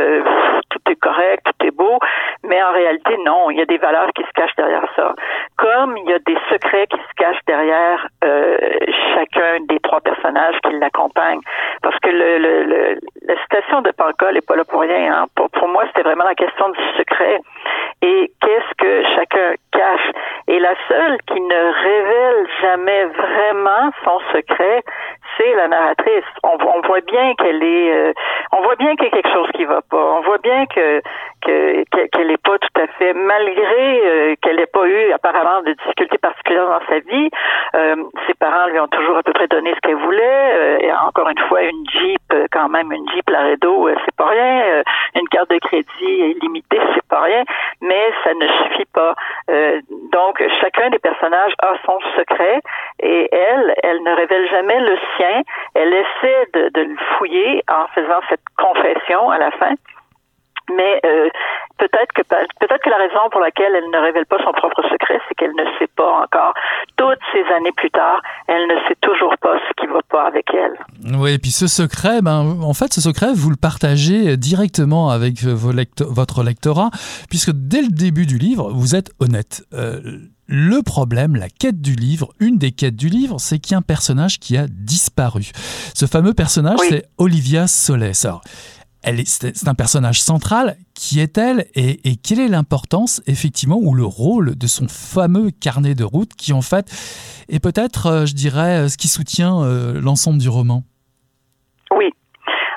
[0.70, 2.00] tout est correct, tout est beau.
[2.44, 3.50] Mais en réalité, non.
[3.52, 5.16] Il y a des valeurs qui se cachent derrière ça.
[5.58, 8.58] Comme il y a des secrets qui se cache derrière euh,
[9.14, 11.42] chacun des trois personnages qui l'accompagnent.
[11.82, 15.14] Parce que le, le, la citation de Pancol n'est pas là pour rien.
[15.14, 15.26] Hein.
[15.36, 17.40] Pour, pour moi, c'était vraiment la question du secret.
[18.02, 19.54] Et qu'est-ce que chacun?
[20.48, 24.84] Et la seule qui ne révèle jamais vraiment son secret,
[25.38, 26.26] c'est la narratrice.
[26.44, 28.14] On, voit bien qu'elle est, euh,
[28.52, 29.98] on voit bien qu'il y a quelque chose qui va pas.
[29.98, 31.02] On voit bien que
[31.42, 36.18] qu'elle n'est pas tout à fait, malgré euh, qu'elle n'ait pas eu apparemment de difficultés
[36.18, 37.30] particulières dans sa vie.
[37.76, 37.96] Euh,
[38.28, 40.78] ses parents lui ont toujours à peu près donné ce qu'elle voulait.
[40.82, 44.84] et encore une fois, une Jeep, quand même, une Jeep Laredo, c'est pas rien.
[45.16, 47.44] Une carte de crédit illimitée, c'est pas rien.
[47.82, 49.16] Mais ça ne suffit pas.
[50.12, 52.62] donc, chacun des personnages a son secret
[53.00, 55.42] et elle, elle ne révèle jamais le sien.
[55.76, 59.74] Elle essaie de, de le fouiller en faisant cette confession à la fin.
[60.72, 61.30] Mais euh,
[61.78, 65.20] peut-être que peut-être que la raison pour laquelle elle ne révèle pas son propre secret,
[65.28, 66.54] c'est qu'elle ne sait pas encore.
[66.96, 69.33] Toutes ces années plus tard, elle ne sait toujours
[70.14, 71.18] pas avec elle.
[71.18, 75.44] Oui, et puis ce secret, ben, en fait, ce secret, vous le partagez directement avec
[75.44, 75.74] vos
[76.10, 76.92] votre lectorat,
[77.30, 79.66] puisque dès le début du livre, vous êtes honnête.
[79.74, 83.76] Euh, le problème, la quête du livre, une des quêtes du livre, c'est qu'il y
[83.76, 85.52] a un personnage qui a disparu.
[85.96, 88.28] Ce fameux personnage, c'est Olivia Solès.
[89.26, 90.78] C'est un personnage central.
[90.94, 96.04] Qui est-elle et, quelle est l'importance, effectivement, ou le rôle de son fameux carnet de
[96.04, 96.92] route qui, en fait,
[97.50, 100.84] est peut-être, euh, je dirais, ce qui soutient euh, l'ensemble du roman?
[101.92, 102.10] Oui,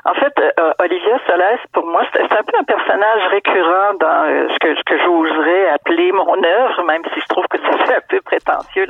[0.07, 4.49] en fait, euh, Olivia Solès, pour moi, c'est un peu un personnage récurrent dans euh,
[4.53, 8.01] ce que, ce que j'oserais appeler mon œuvre, même si je trouve que c'est un
[8.09, 8.87] peu prétentieux.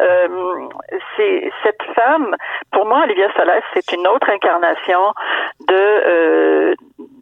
[0.00, 0.28] Euh,
[1.16, 2.34] c'est cette femme,
[2.72, 5.14] pour moi, Olivia Solès, c'est une autre incarnation
[5.68, 6.74] de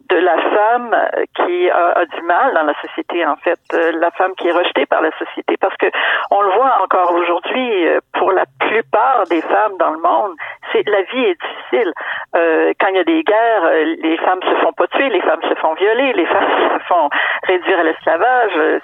[0.09, 0.95] de la femme
[1.35, 5.01] qui a, du mal dans la société, en fait, la femme qui est rejetée par
[5.01, 5.87] la société, parce que
[6.31, 10.35] on le voit encore aujourd'hui, pour la plupart des femmes dans le monde,
[10.71, 11.93] c'est la vie est difficile.
[12.35, 15.21] Euh, quand il y a des guerres, euh, les femmes se font pas tuer, les
[15.21, 17.09] femmes se font violer, les femmes se font
[17.43, 18.51] réduire à l'esclavage.
[18.57, 18.79] Euh,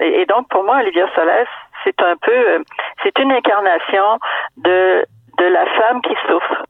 [0.00, 1.48] et donc pour moi, Olivia Solès,
[1.84, 2.62] c'est un peu,
[3.02, 4.18] c'est une incarnation
[4.56, 5.04] de
[5.38, 6.64] de la femme qui souffre.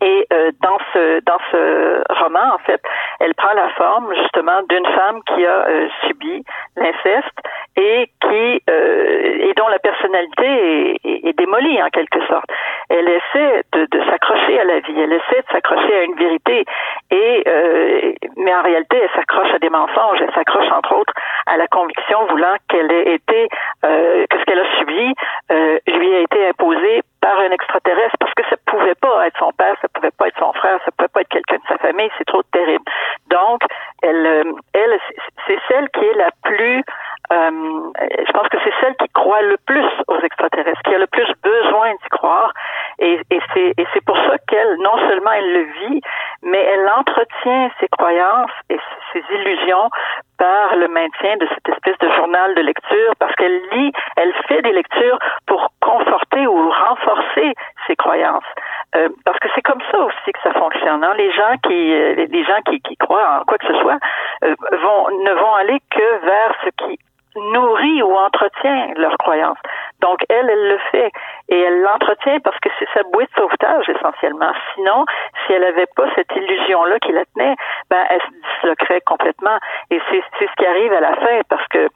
[0.00, 0.26] Et
[0.60, 2.80] dans ce dans ce roman, en fait,
[3.20, 5.66] elle prend la forme justement d'une femme qui a
[6.06, 6.42] subi
[6.76, 7.38] l'inceste
[7.76, 12.48] et qui et dont la personnalité est, est, démolie en quelque sorte.
[12.90, 16.64] Elle essaie de, de s'accrocher à la vie, elle essaie de s'accrocher à une vérité,
[17.10, 21.12] et euh, mais en réalité, elle s'accroche à des mensonges, elle s'accroche entre autres
[21.46, 23.48] à la conviction voulant qu'elle ait été,
[23.84, 25.14] euh, que ce qu'elle a subi
[25.50, 29.52] euh, lui a été imposé par un extraterrestre, parce que ça pouvait pas être son
[29.52, 32.10] père, ça pouvait pas être son frère, ça pouvait pas être quelqu'un de sa famille,
[32.18, 32.84] c'est trop terrible.
[33.28, 33.62] Donc,
[34.02, 34.98] elle, euh, elle,
[35.46, 36.84] c'est celle qui est la plus
[37.30, 37.90] euh,
[38.26, 41.30] je pense que c'est celle qui croit le plus aux extraterrestres, qui a le plus
[41.42, 42.52] besoin d'y croire.
[43.00, 43.40] Et, et
[43.92, 46.00] c'est pour ça qu'elle, non seulement elle le vit,
[46.42, 48.78] mais elle entretient ses croyances et
[49.12, 49.90] ses illusions
[50.38, 54.62] par le maintien de cette espèce de journal de lecture, parce qu'elle lit, elle fait
[54.62, 55.68] des lectures pour
[57.96, 58.44] croyances.
[58.96, 61.04] Euh, parce que c'est comme ça aussi que ça fonctionne.
[61.04, 61.14] Hein.
[61.16, 63.98] Les gens qui, euh, les gens qui, qui croient en quoi que ce soit,
[64.44, 66.98] euh, vont ne vont aller que vers ce qui
[67.36, 69.58] nourrit ou entretient leurs croyances.
[70.00, 71.10] Donc, elle, elle le fait.
[71.48, 74.52] Et elle l'entretient parce que c'est sa bouée de sauvetage, essentiellement.
[74.74, 75.04] Sinon,
[75.46, 77.56] si elle n'avait pas cette illusion-là qui la tenait,
[77.90, 79.58] ben, elle se disloquerait complètement.
[79.90, 81.88] Et c'est ce qui arrive à la fin parce que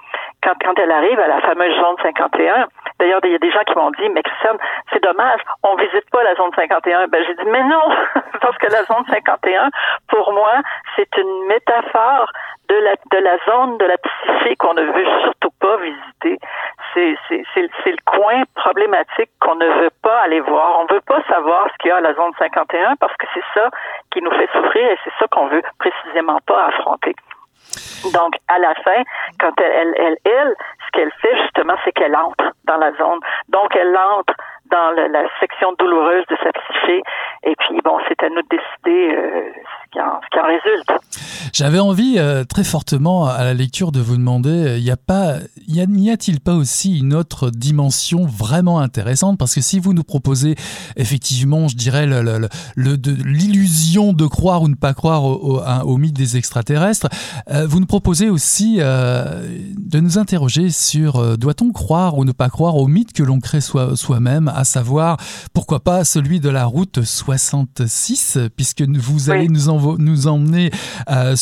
[0.42, 2.66] quand, quand elle arrive à la fameuse zone 51,
[2.98, 4.58] d'ailleurs, il y a des gens qui m'ont dit, mais Christiane,
[4.92, 7.08] c'est dommage, on visite pas la zone 51.
[7.08, 7.82] Ben, j'ai dit, mais non,
[8.40, 9.70] parce que la zone 51,
[10.08, 10.52] pour moi,
[10.96, 12.30] c'est une métaphore
[12.68, 16.38] de la, de la zone de la psyché qu'on ne veut surtout pas visiter.
[16.94, 20.80] C'est, c'est, c'est, c'est le coin problématique qu'on ne veut pas aller voir.
[20.80, 23.44] On veut pas savoir ce qu'il y a à la zone 51 parce que c'est
[23.54, 23.68] ça
[24.10, 27.14] qui nous fait souffrir et c'est ça qu'on veut précisément pas affronter.
[28.12, 29.02] Donc, à la fin,
[29.40, 30.54] quand elle, elle, elle,
[30.86, 33.20] ce qu'elle fait justement, c'est qu'elle entre dans la zone.
[33.48, 34.34] Donc, elle entre
[34.66, 37.02] dans la section douloureuse de sa psyché.
[37.44, 39.52] Et puis, bon, c'est à nous de décider euh,
[39.92, 41.50] qui en, ce, qui en, résulte.
[41.52, 44.96] J'avais envie euh, très fortement à la lecture de vous demander, euh, il n'y a
[44.96, 45.36] pas,
[45.68, 49.38] n'y a-t-il pas aussi une autre dimension vraiment intéressante?
[49.38, 50.56] Parce que si vous nous proposez
[50.96, 52.06] effectivement, je dirais,
[52.76, 57.08] l'illusion de croire ou ne pas croire au, au, mythe des extraterrestres,
[57.50, 62.32] euh, vous nous proposez aussi euh, de nous interroger sur euh, doit-on croire ou ne
[62.32, 65.16] pas croire au mythe que l'on crée soi-même à savoir,
[65.52, 69.68] pourquoi pas celui de la route 66, puisque vous allez nous,
[69.98, 70.70] nous emmener
[71.10, 71.34] euh,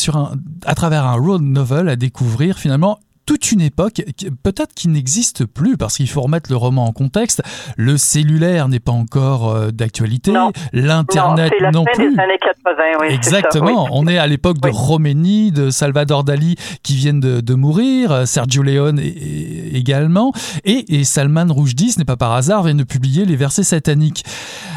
[0.65, 4.01] à travers un road novel à découvrir finalement toute une époque,
[4.43, 7.41] peut-être qui n'existe plus, parce qu'il faut remettre le roman en contexte.
[7.77, 10.33] Le cellulaire n'est pas encore euh, d'actualité,
[10.73, 12.13] l'Internet non, plus.
[12.13, 16.95] Des années 80, oui, Exactement, on est à l'époque de Roménie, de Salvador Dali qui
[16.95, 20.31] viennent de, mourir, euh, Sergio Leone également,
[20.63, 24.23] et, et Salman Rushdie, ce n'est pas par hasard, vient de publier les versets sataniques.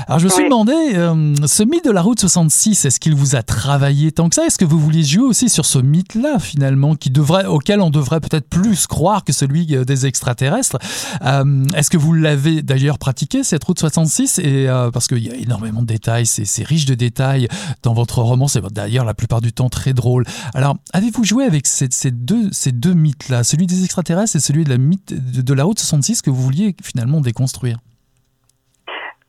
[0.07, 3.37] Alors je me suis demandé, euh, ce mythe de la route 66, est-ce qu'il vous
[3.37, 4.45] a travaillé tant que ça?
[4.45, 8.21] Est-ce que vous vouliez jouer aussi sur ce mythe-là finalement, qui devrait, auquel on devrait
[8.21, 10.79] peut-être plus croire que celui euh, des extraterrestres.
[11.23, 15.35] Euh, Est-ce que vous l'avez d'ailleurs pratiqué cette route 66 et parce qu'il y a
[15.35, 17.49] énormément de détails, c'est riche de détails
[17.83, 20.25] dans votre roman, c'est d'ailleurs la plupart du temps très drôle.
[20.55, 25.79] Alors avez-vous joué avec ces, deux, mythes-là, celui des extraterrestres et celui de la route
[25.79, 27.79] 66 que vous vouliez finalement déconstruire?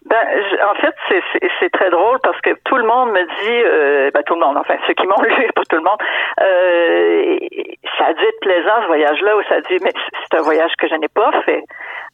[0.05, 0.17] Ben,
[0.69, 0.95] en fait,
[1.59, 4.55] c'est très drôle parce que tout le monde me dit, euh, ben, tout le monde,
[4.57, 5.97] enfin ceux qui m'ont lu, pas tout le monde,
[6.41, 7.37] euh,
[7.97, 9.91] ça a dû être plaisant ce voyage-là, où ça a dit, mais
[10.21, 11.63] c'est un voyage que je n'ai pas fait.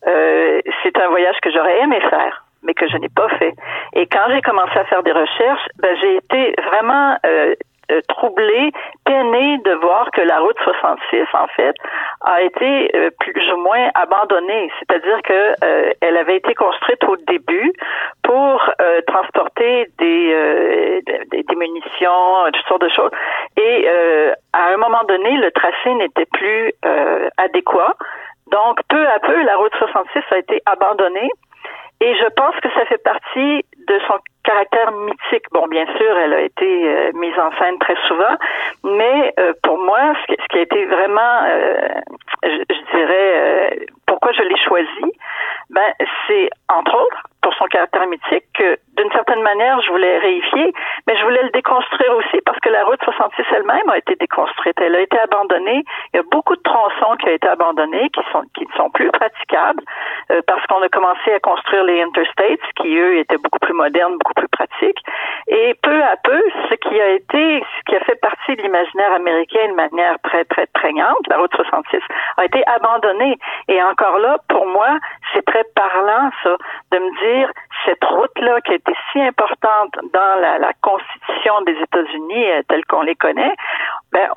[0.07, 3.55] Euh, c'est un voyage que j'aurais aimé faire mais que je n'ai pas fait.
[3.93, 7.17] Et quand j'ai commencé à faire des recherches, ben, j'ai été vraiment
[7.91, 8.71] euh, euh, troublée,
[9.05, 11.75] peinée de voir que la route 66, en fait,
[12.21, 14.71] a été euh, plus ou moins abandonnée.
[14.79, 17.73] C'est-à-dire que euh, elle avait été construite au début
[18.23, 18.61] pour
[19.07, 23.11] transporter des, des, des, munitions, toutes sortes de choses.
[23.57, 23.87] Et
[24.53, 26.71] à un moment donné, le tracé n'était plus
[27.37, 27.93] adéquat.
[28.51, 31.29] Donc, peu à peu, la route 66 a été abandonnée.
[31.99, 34.17] Et je pense que ça fait partie de son
[34.51, 35.45] caractère mythique.
[35.51, 38.35] Bon, bien sûr, elle a été euh, mise en scène très souvent,
[38.83, 41.87] mais euh, pour moi, ce qui, a été vraiment, euh,
[42.43, 45.11] je, dirais, pourquoi je l'ai choisi,
[45.69, 45.93] ben,
[46.27, 50.73] c'est entre autres pour son caractère mythique que d'une certaine manière, je voulais réifier,
[51.07, 54.75] mais je voulais le déconstruire aussi parce que la route 66 elle-même a été déconstruite.
[54.79, 55.83] Elle a été abandonnée.
[56.13, 56.60] Il y a beaucoup de
[57.21, 59.83] qui ont été abandonnés, qui sont qui ne sont plus praticables
[60.47, 64.33] parce qu'on a commencé à construire les interstates, qui eux étaient beaucoup plus modernes, beaucoup
[64.33, 64.97] plus pratique.
[65.47, 69.13] Et peu à peu, ce qui a été, ce qui a fait partie de l'imaginaire
[69.13, 71.99] américain de manière très, très prégnante, la route 66,
[72.37, 73.37] a été abandonnée.
[73.67, 74.97] Et encore là, pour moi,
[75.33, 76.55] c'est très parlant, ça,
[76.91, 77.51] de me dire,
[77.85, 82.85] cette route-là qui a été si importante dans la, la constitution des États-Unis, euh, telle
[82.85, 83.55] qu'on les connaît,
[84.11, 84.29] ben,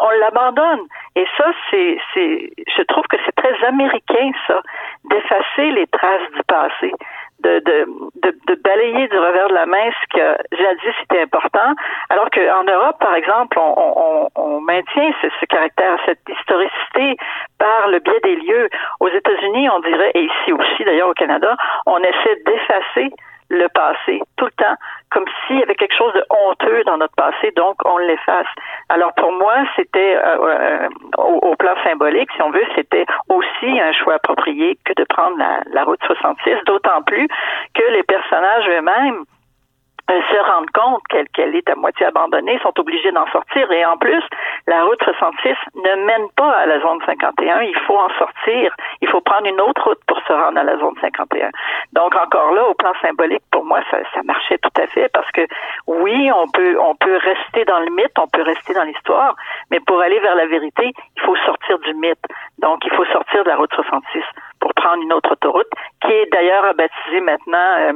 [0.00, 0.86] on l'abandonne.
[1.16, 4.60] Et ça, c'est, c'est, je trouve que c'est très américain, ça,
[5.04, 6.92] d'effacer les traces du passé
[7.42, 11.74] de, de, de, balayer du revers de la main ce que jadis c'était important,
[12.10, 17.16] alors qu'en Europe, par exemple, on, on, on maintient ce, caractère, cette historicité
[17.58, 18.68] par le biais des lieux.
[19.00, 23.10] Aux États-Unis, on dirait, et ici aussi d'ailleurs au Canada, on essaie d'effacer
[23.50, 24.76] le passé tout le temps,
[25.10, 28.46] comme s'il y avait quelque chose de honteux dans notre passé, donc on l'efface.
[28.88, 30.88] Alors pour moi, c'était euh, euh,
[31.18, 35.60] au, plan symbolique, si on veut, c'était aussi un choix approprié que de prendre la,
[35.72, 37.26] la route 66, d'autant plus
[37.74, 39.24] que les personnages eux-mêmes
[40.10, 41.02] se rendent compte
[41.32, 43.70] qu'elle est à moitié abandonnée, sont obligés d'en sortir.
[43.70, 44.22] Et en plus,
[44.66, 47.62] la route 66 ne mène pas à la zone 51.
[47.62, 48.74] Il faut en sortir.
[49.00, 51.50] Il faut prendre une autre route pour se rendre à la zone 51.
[51.92, 55.30] Donc encore là, au plan symbolique, pour moi, ça, ça marchait tout à fait parce
[55.32, 55.46] que
[55.86, 59.34] oui, on peut on peut rester dans le mythe, on peut rester dans l'histoire,
[59.70, 62.24] mais pour aller vers la vérité, il faut sortir du mythe.
[62.58, 64.22] Donc il faut sortir de la route 66
[64.60, 65.70] pour prendre une autre autoroute,
[66.02, 67.92] qui est d'ailleurs baptisée maintenant euh,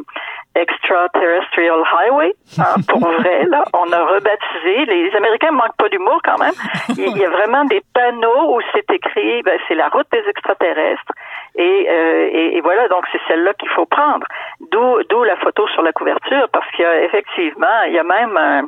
[0.55, 3.44] Extraterrestrial Highway, hein, pour vrai.
[3.46, 4.86] Là, on a rebaptisé.
[4.86, 6.55] Les Américains manquent pas d'humour quand même.
[6.96, 11.12] Il y a vraiment des panneaux où c'est écrit, ben, c'est la route des extraterrestres.
[11.57, 14.26] Et, euh, et, voilà, donc c'est celle-là qu'il faut prendre.
[14.72, 18.02] D'où, d'où la photo sur la couverture, parce qu'il y a effectivement, il y a
[18.02, 18.62] même, un,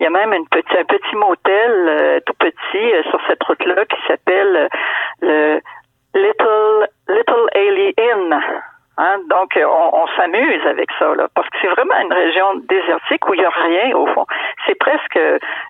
[0.00, 3.42] il y a même une petit, un petit motel euh, tout petit euh, sur cette
[3.42, 4.68] route-là qui s'appelle
[5.20, 5.60] le
[6.14, 8.40] Little Little Alien.
[8.96, 9.18] Hein?
[9.28, 13.34] Donc, on, on s'amuse avec ça, là, parce que c'est vraiment une région désertique où
[13.34, 14.26] il n'y a rien, au fond.
[14.66, 15.18] C'est presque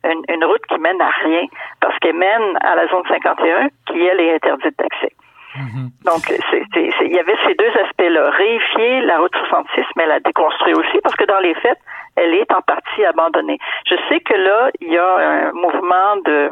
[0.04, 1.46] une, une, route qui mène à rien,
[1.80, 5.12] parce qu'elle mène à la zone 51, qui, elle, est interdite d'accès.
[5.54, 6.04] Mm-hmm.
[6.04, 8.30] Donc, il y avait ces deux aspects-là.
[8.30, 11.78] Réifier la route 66, mais la déconstruire aussi, parce que dans les faits,
[12.16, 13.58] elle est en partie abandonnée.
[13.86, 16.50] Je sais que là, il y a un mouvement de,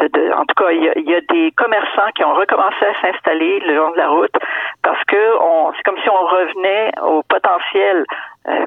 [0.00, 3.74] de, en tout cas, il y, a, des commerçants qui ont recommencé à s'installer le
[3.74, 4.34] long de la route
[4.82, 5.16] parce que
[5.76, 8.04] c'est comme si on revenait au potentiel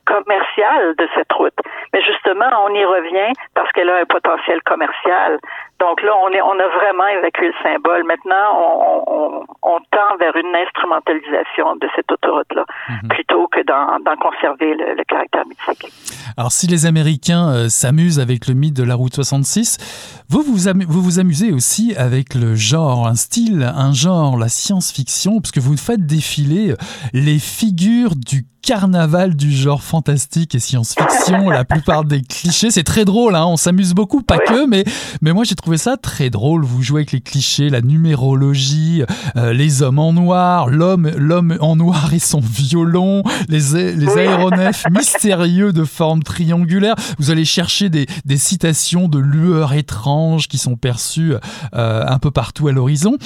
[0.06, 1.58] commercial de cette route.
[1.94, 5.40] Mais justement, on y revient parce qu'elle a un potentiel commercial.
[5.80, 8.04] Donc là, on, est, on a vraiment évacué le symbole.
[8.04, 13.10] Maintenant, on, on, on tend vers une instrumentalisation de cette autoroute-là, mhm.
[13.10, 15.92] plutôt que d'en conserver le, le, caractère mythique.
[16.38, 20.70] Alors, si les Américains euh, s'amusent avec le mythe de la route 66, vous vous,
[20.88, 25.60] vous vous amusez aussi avec le genre, un style, un genre, la science-fiction, parce que
[25.60, 26.74] vous faites défiler
[27.14, 32.72] les figures du carnaval du genre fantastique et science-fiction, la plupart des clichés.
[32.72, 34.84] C'est très drôle, hein on s'amuse beaucoup, pas que, mais,
[35.22, 36.64] mais moi j'ai trouvé ça très drôle.
[36.66, 39.04] Vous jouez avec les clichés, la numérologie,
[39.36, 44.86] euh, les hommes en noir, l'homme, l'homme en noir et son violon, les, les aéronefs
[44.92, 46.96] mystérieux de forme triangulaire.
[47.20, 51.34] Vous allez chercher des, des citations de lueurs étranges qui sont perçues
[51.76, 53.18] euh, un peu partout à l'horizon.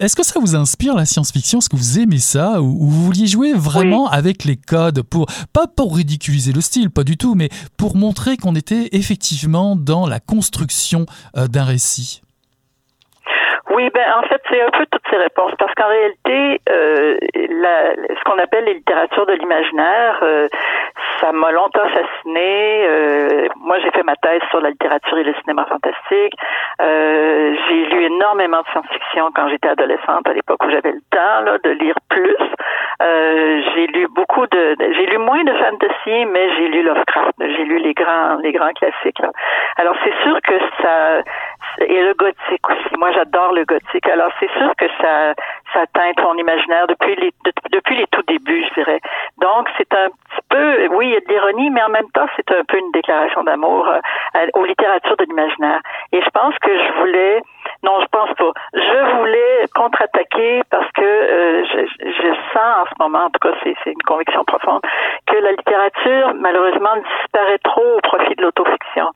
[0.00, 1.58] Est-ce que ça vous inspire la science-fiction?
[1.58, 2.60] Est-ce que vous aimez ça?
[2.60, 7.04] Ou, vous vouliez jouer vraiment avec les codes pour pas pour ridiculiser le style, pas
[7.04, 12.22] du tout, mais pour montrer qu'on était effectivement dans la construction euh, d'un récit?
[13.70, 17.94] Oui, ben en fait, c'est un peu toutes ces réponses parce qu'en réalité, euh, la,
[17.94, 20.48] ce qu'on appelle les littératures de l'imaginaire, euh,
[21.24, 22.86] ça m'a longtemps fasciné.
[22.86, 26.34] Euh, moi, j'ai fait ma thèse sur la littérature et le cinéma fantastique.
[26.82, 31.40] Euh, j'ai lu énormément de science-fiction quand j'étais adolescente, à l'époque où j'avais le temps
[31.44, 32.36] là, de lire plus.
[33.02, 37.64] Euh, j'ai lu beaucoup de, j'ai lu moins de fantasy, mais j'ai lu Lovecraft, j'ai
[37.64, 39.18] lu les grands, les grands classiques.
[39.18, 39.30] Là.
[39.76, 41.22] Alors c'est sûr que ça,
[41.80, 42.96] et le gothique aussi.
[42.98, 44.06] Moi, j'adore le gothique.
[44.08, 45.34] Alors, c'est sûr que ça,
[45.72, 47.32] ça teinte mon imaginaire depuis les,
[47.72, 49.00] depuis les tout débuts, je dirais.
[49.38, 52.26] Donc, c'est un petit peu, oui, il y a de l'ironie, mais en même temps,
[52.36, 55.80] c'est un peu une déclaration d'amour euh, aux littératures de l'imaginaire.
[56.12, 57.42] Et je pense que je voulais,
[57.82, 58.52] non, je pense pas.
[58.72, 63.54] Je voulais contre-attaquer parce que euh, je, je, sens en ce moment, en tout cas,
[63.62, 64.82] c'est une conviction profonde,
[65.26, 69.10] que la littérature, malheureusement, disparaît trop au profit de l'autofiction.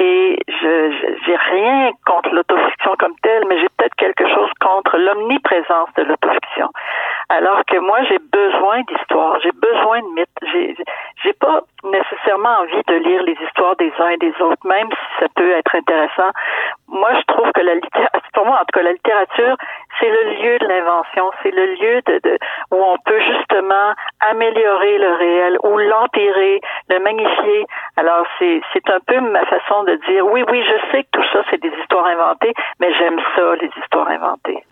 [0.00, 5.88] Et je j'ai rien contre l'autofiction comme telle, mais j'ai peut-être quelque chose contre l'omniprésence
[5.96, 6.68] de l'autofiction.
[7.28, 10.28] Alors que moi, j'ai besoin d'histoire, j'ai besoin de mythes.
[10.52, 10.76] J'ai,
[11.22, 15.20] j'ai pas nécessairement envie de lire les histoires des uns et des autres, même si
[15.20, 16.30] ça peut être intéressant.
[16.88, 19.56] Moi, je trouve que la littérature, pour moi, en tout cas, la littérature,
[20.00, 22.38] c'est le lieu de l'invention, c'est le lieu de, de,
[22.70, 27.66] où on peut justement améliorer le réel ou l'enterrer, le magnifier.
[27.96, 31.24] Alors, c'est, c'est un peu ma façon de dire, oui, oui, je sais que tout
[31.32, 34.64] ça, c'est des histoires inventées, mais j'aime ça, les histoires inventées.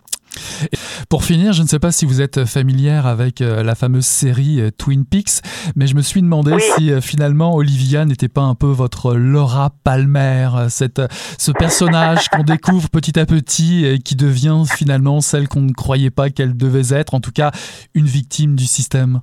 [1.09, 4.61] Pour finir, je ne sais pas si vous êtes familière avec euh, la fameuse série
[4.61, 5.41] euh, Twin Peaks,
[5.75, 9.69] mais je me suis demandé si euh, finalement Olivia n'était pas un peu votre Laura
[9.83, 11.01] Palmer, cette,
[11.37, 16.11] ce personnage qu'on découvre petit à petit et qui devient finalement celle qu'on ne croyait
[16.11, 17.51] pas qu'elle devait être, en tout cas
[17.95, 19.21] une victime du système.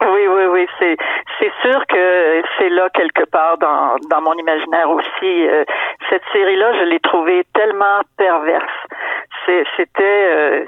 [0.00, 0.96] Oui, oui, oui, c'est
[1.38, 5.46] c'est sûr que c'est là quelque part dans dans mon imaginaire aussi.
[6.10, 8.66] cette série-là, je l'ai trouvée tellement perverse
[9.76, 10.64] c'était euh,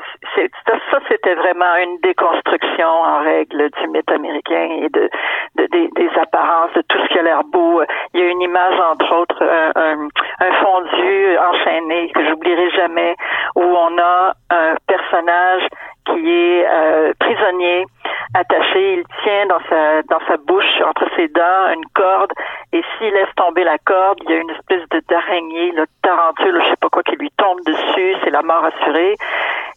[0.90, 5.10] ça c'était vraiment une déconstruction en règle du mythe américain et de,
[5.56, 7.82] de des, apparences de tout ce qui a l'air beau.
[8.12, 10.08] Il y a une image entre autres un,
[10.40, 13.16] un, fondu enchaîné que j'oublierai jamais
[13.56, 15.66] où on a un personnage
[16.06, 17.86] qui est euh, prisonnier
[18.34, 22.32] attaché, il tient dans sa dans sa bouche entre ses dents une corde
[22.72, 26.60] et s'il laisse tomber la corde, il y a une espèce de d'araignée, le tarentule,
[26.62, 29.14] je sais pas quoi qui lui tombe dessus, c'est la mort assurée.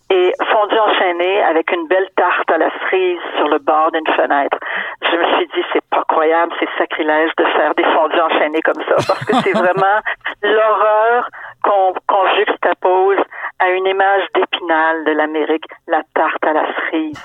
[0.10, 4.58] Et fondu enchaîné avec une belle tarte à la cerise sur le bord d'une fenêtre.
[5.02, 8.82] Je me suis dit, c'est pas croyable, c'est sacrilège de faire des fondus enchaînés comme
[8.88, 10.00] ça, parce que c'est vraiment
[10.44, 11.30] l'horreur
[11.64, 13.18] qu'on juxtapose
[13.60, 17.24] à une image d'épinal de l'Amérique, la tarte à la cerise.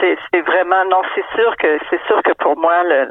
[0.00, 3.06] c'est vraiment non, c'est sûr que c'est sûr que pour moi le,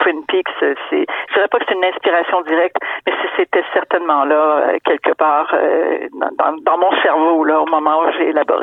[0.00, 4.34] Twin Peaks, c'est je dirais pas que c'est une inspiration directe, mais c'était certainement là
[4.34, 6.08] euh, quelque part euh,
[6.38, 8.55] dans, dans, mon cerveau là au moment où j'ai élaboré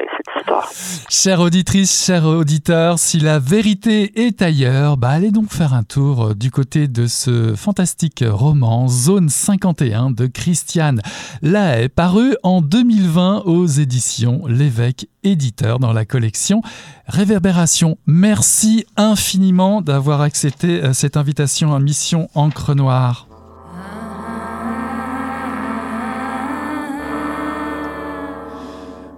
[1.09, 6.27] Chère auditrice, chers auditeurs, si la vérité est ailleurs, bah allez donc faire un tour
[6.27, 11.01] euh, du côté de ce fantastique roman Zone 51 de Christiane
[11.41, 16.61] Lahaye, paru en 2020 aux éditions L'évêque éditeur dans la collection
[17.07, 17.97] Réverbération.
[18.05, 23.27] Merci infiniment d'avoir accepté euh, cette invitation à Mission Encre Noire.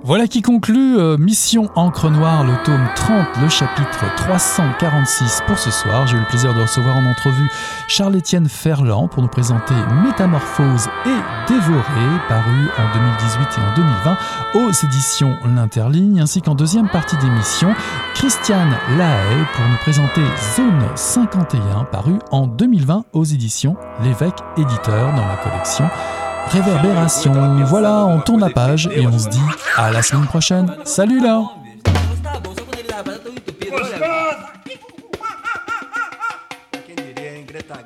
[0.06, 5.72] Voilà qui conclut euh, Mission Encre Noire, le tome 30, le chapitre 346 pour ce
[5.72, 6.06] soir.
[6.06, 7.50] J'ai eu le plaisir de recevoir en entrevue
[7.88, 14.18] Charles-Étienne Ferland pour nous présenter Métamorphose et Dévoré, paru en 2018 et en 2020
[14.54, 17.74] aux éditions L'Interligne, ainsi qu'en deuxième partie d'émission,
[18.14, 20.22] Christiane Lahaye pour nous présenter
[20.56, 25.90] Zone 51, paru en 2020 aux éditions L'évêque éditeur dans la collection
[26.50, 27.64] Réverbération.
[27.66, 29.40] Voilà, on tourne la page et on se dit
[29.76, 30.76] à la semaine prochaine.
[30.84, 31.42] Salut là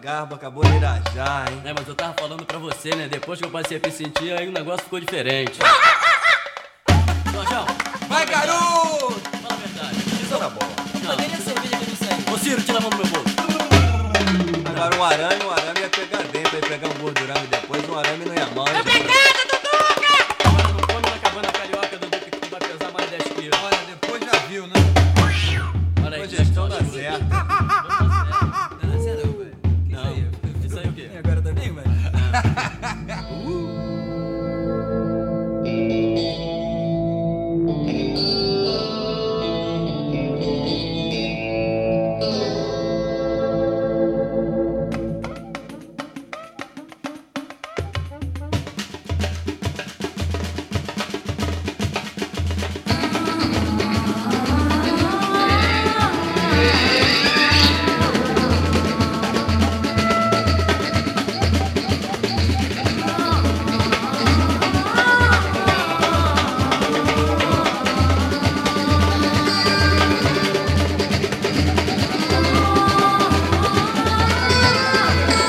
[0.09, 1.61] Garbo acabou de irajar, hein?
[1.63, 3.07] É, mas eu tava falando pra você, né?
[3.07, 5.59] Depois que eu passei a me sentir, aí o negócio ficou diferente.
[7.31, 7.65] Jorjão!
[8.07, 9.21] Vai, garoto!
[9.41, 9.97] Fala a verdade.
[9.97, 10.65] Isso tá bom.
[11.03, 11.15] Não.
[11.15, 12.33] Cadê a cerveja que eu não sei?
[12.33, 13.35] Ô, Ciro, tira a mão do meu bolso.
[14.65, 17.18] Agora um arame, um arame ia pegar dentro, ia pegar um gordurão dentro.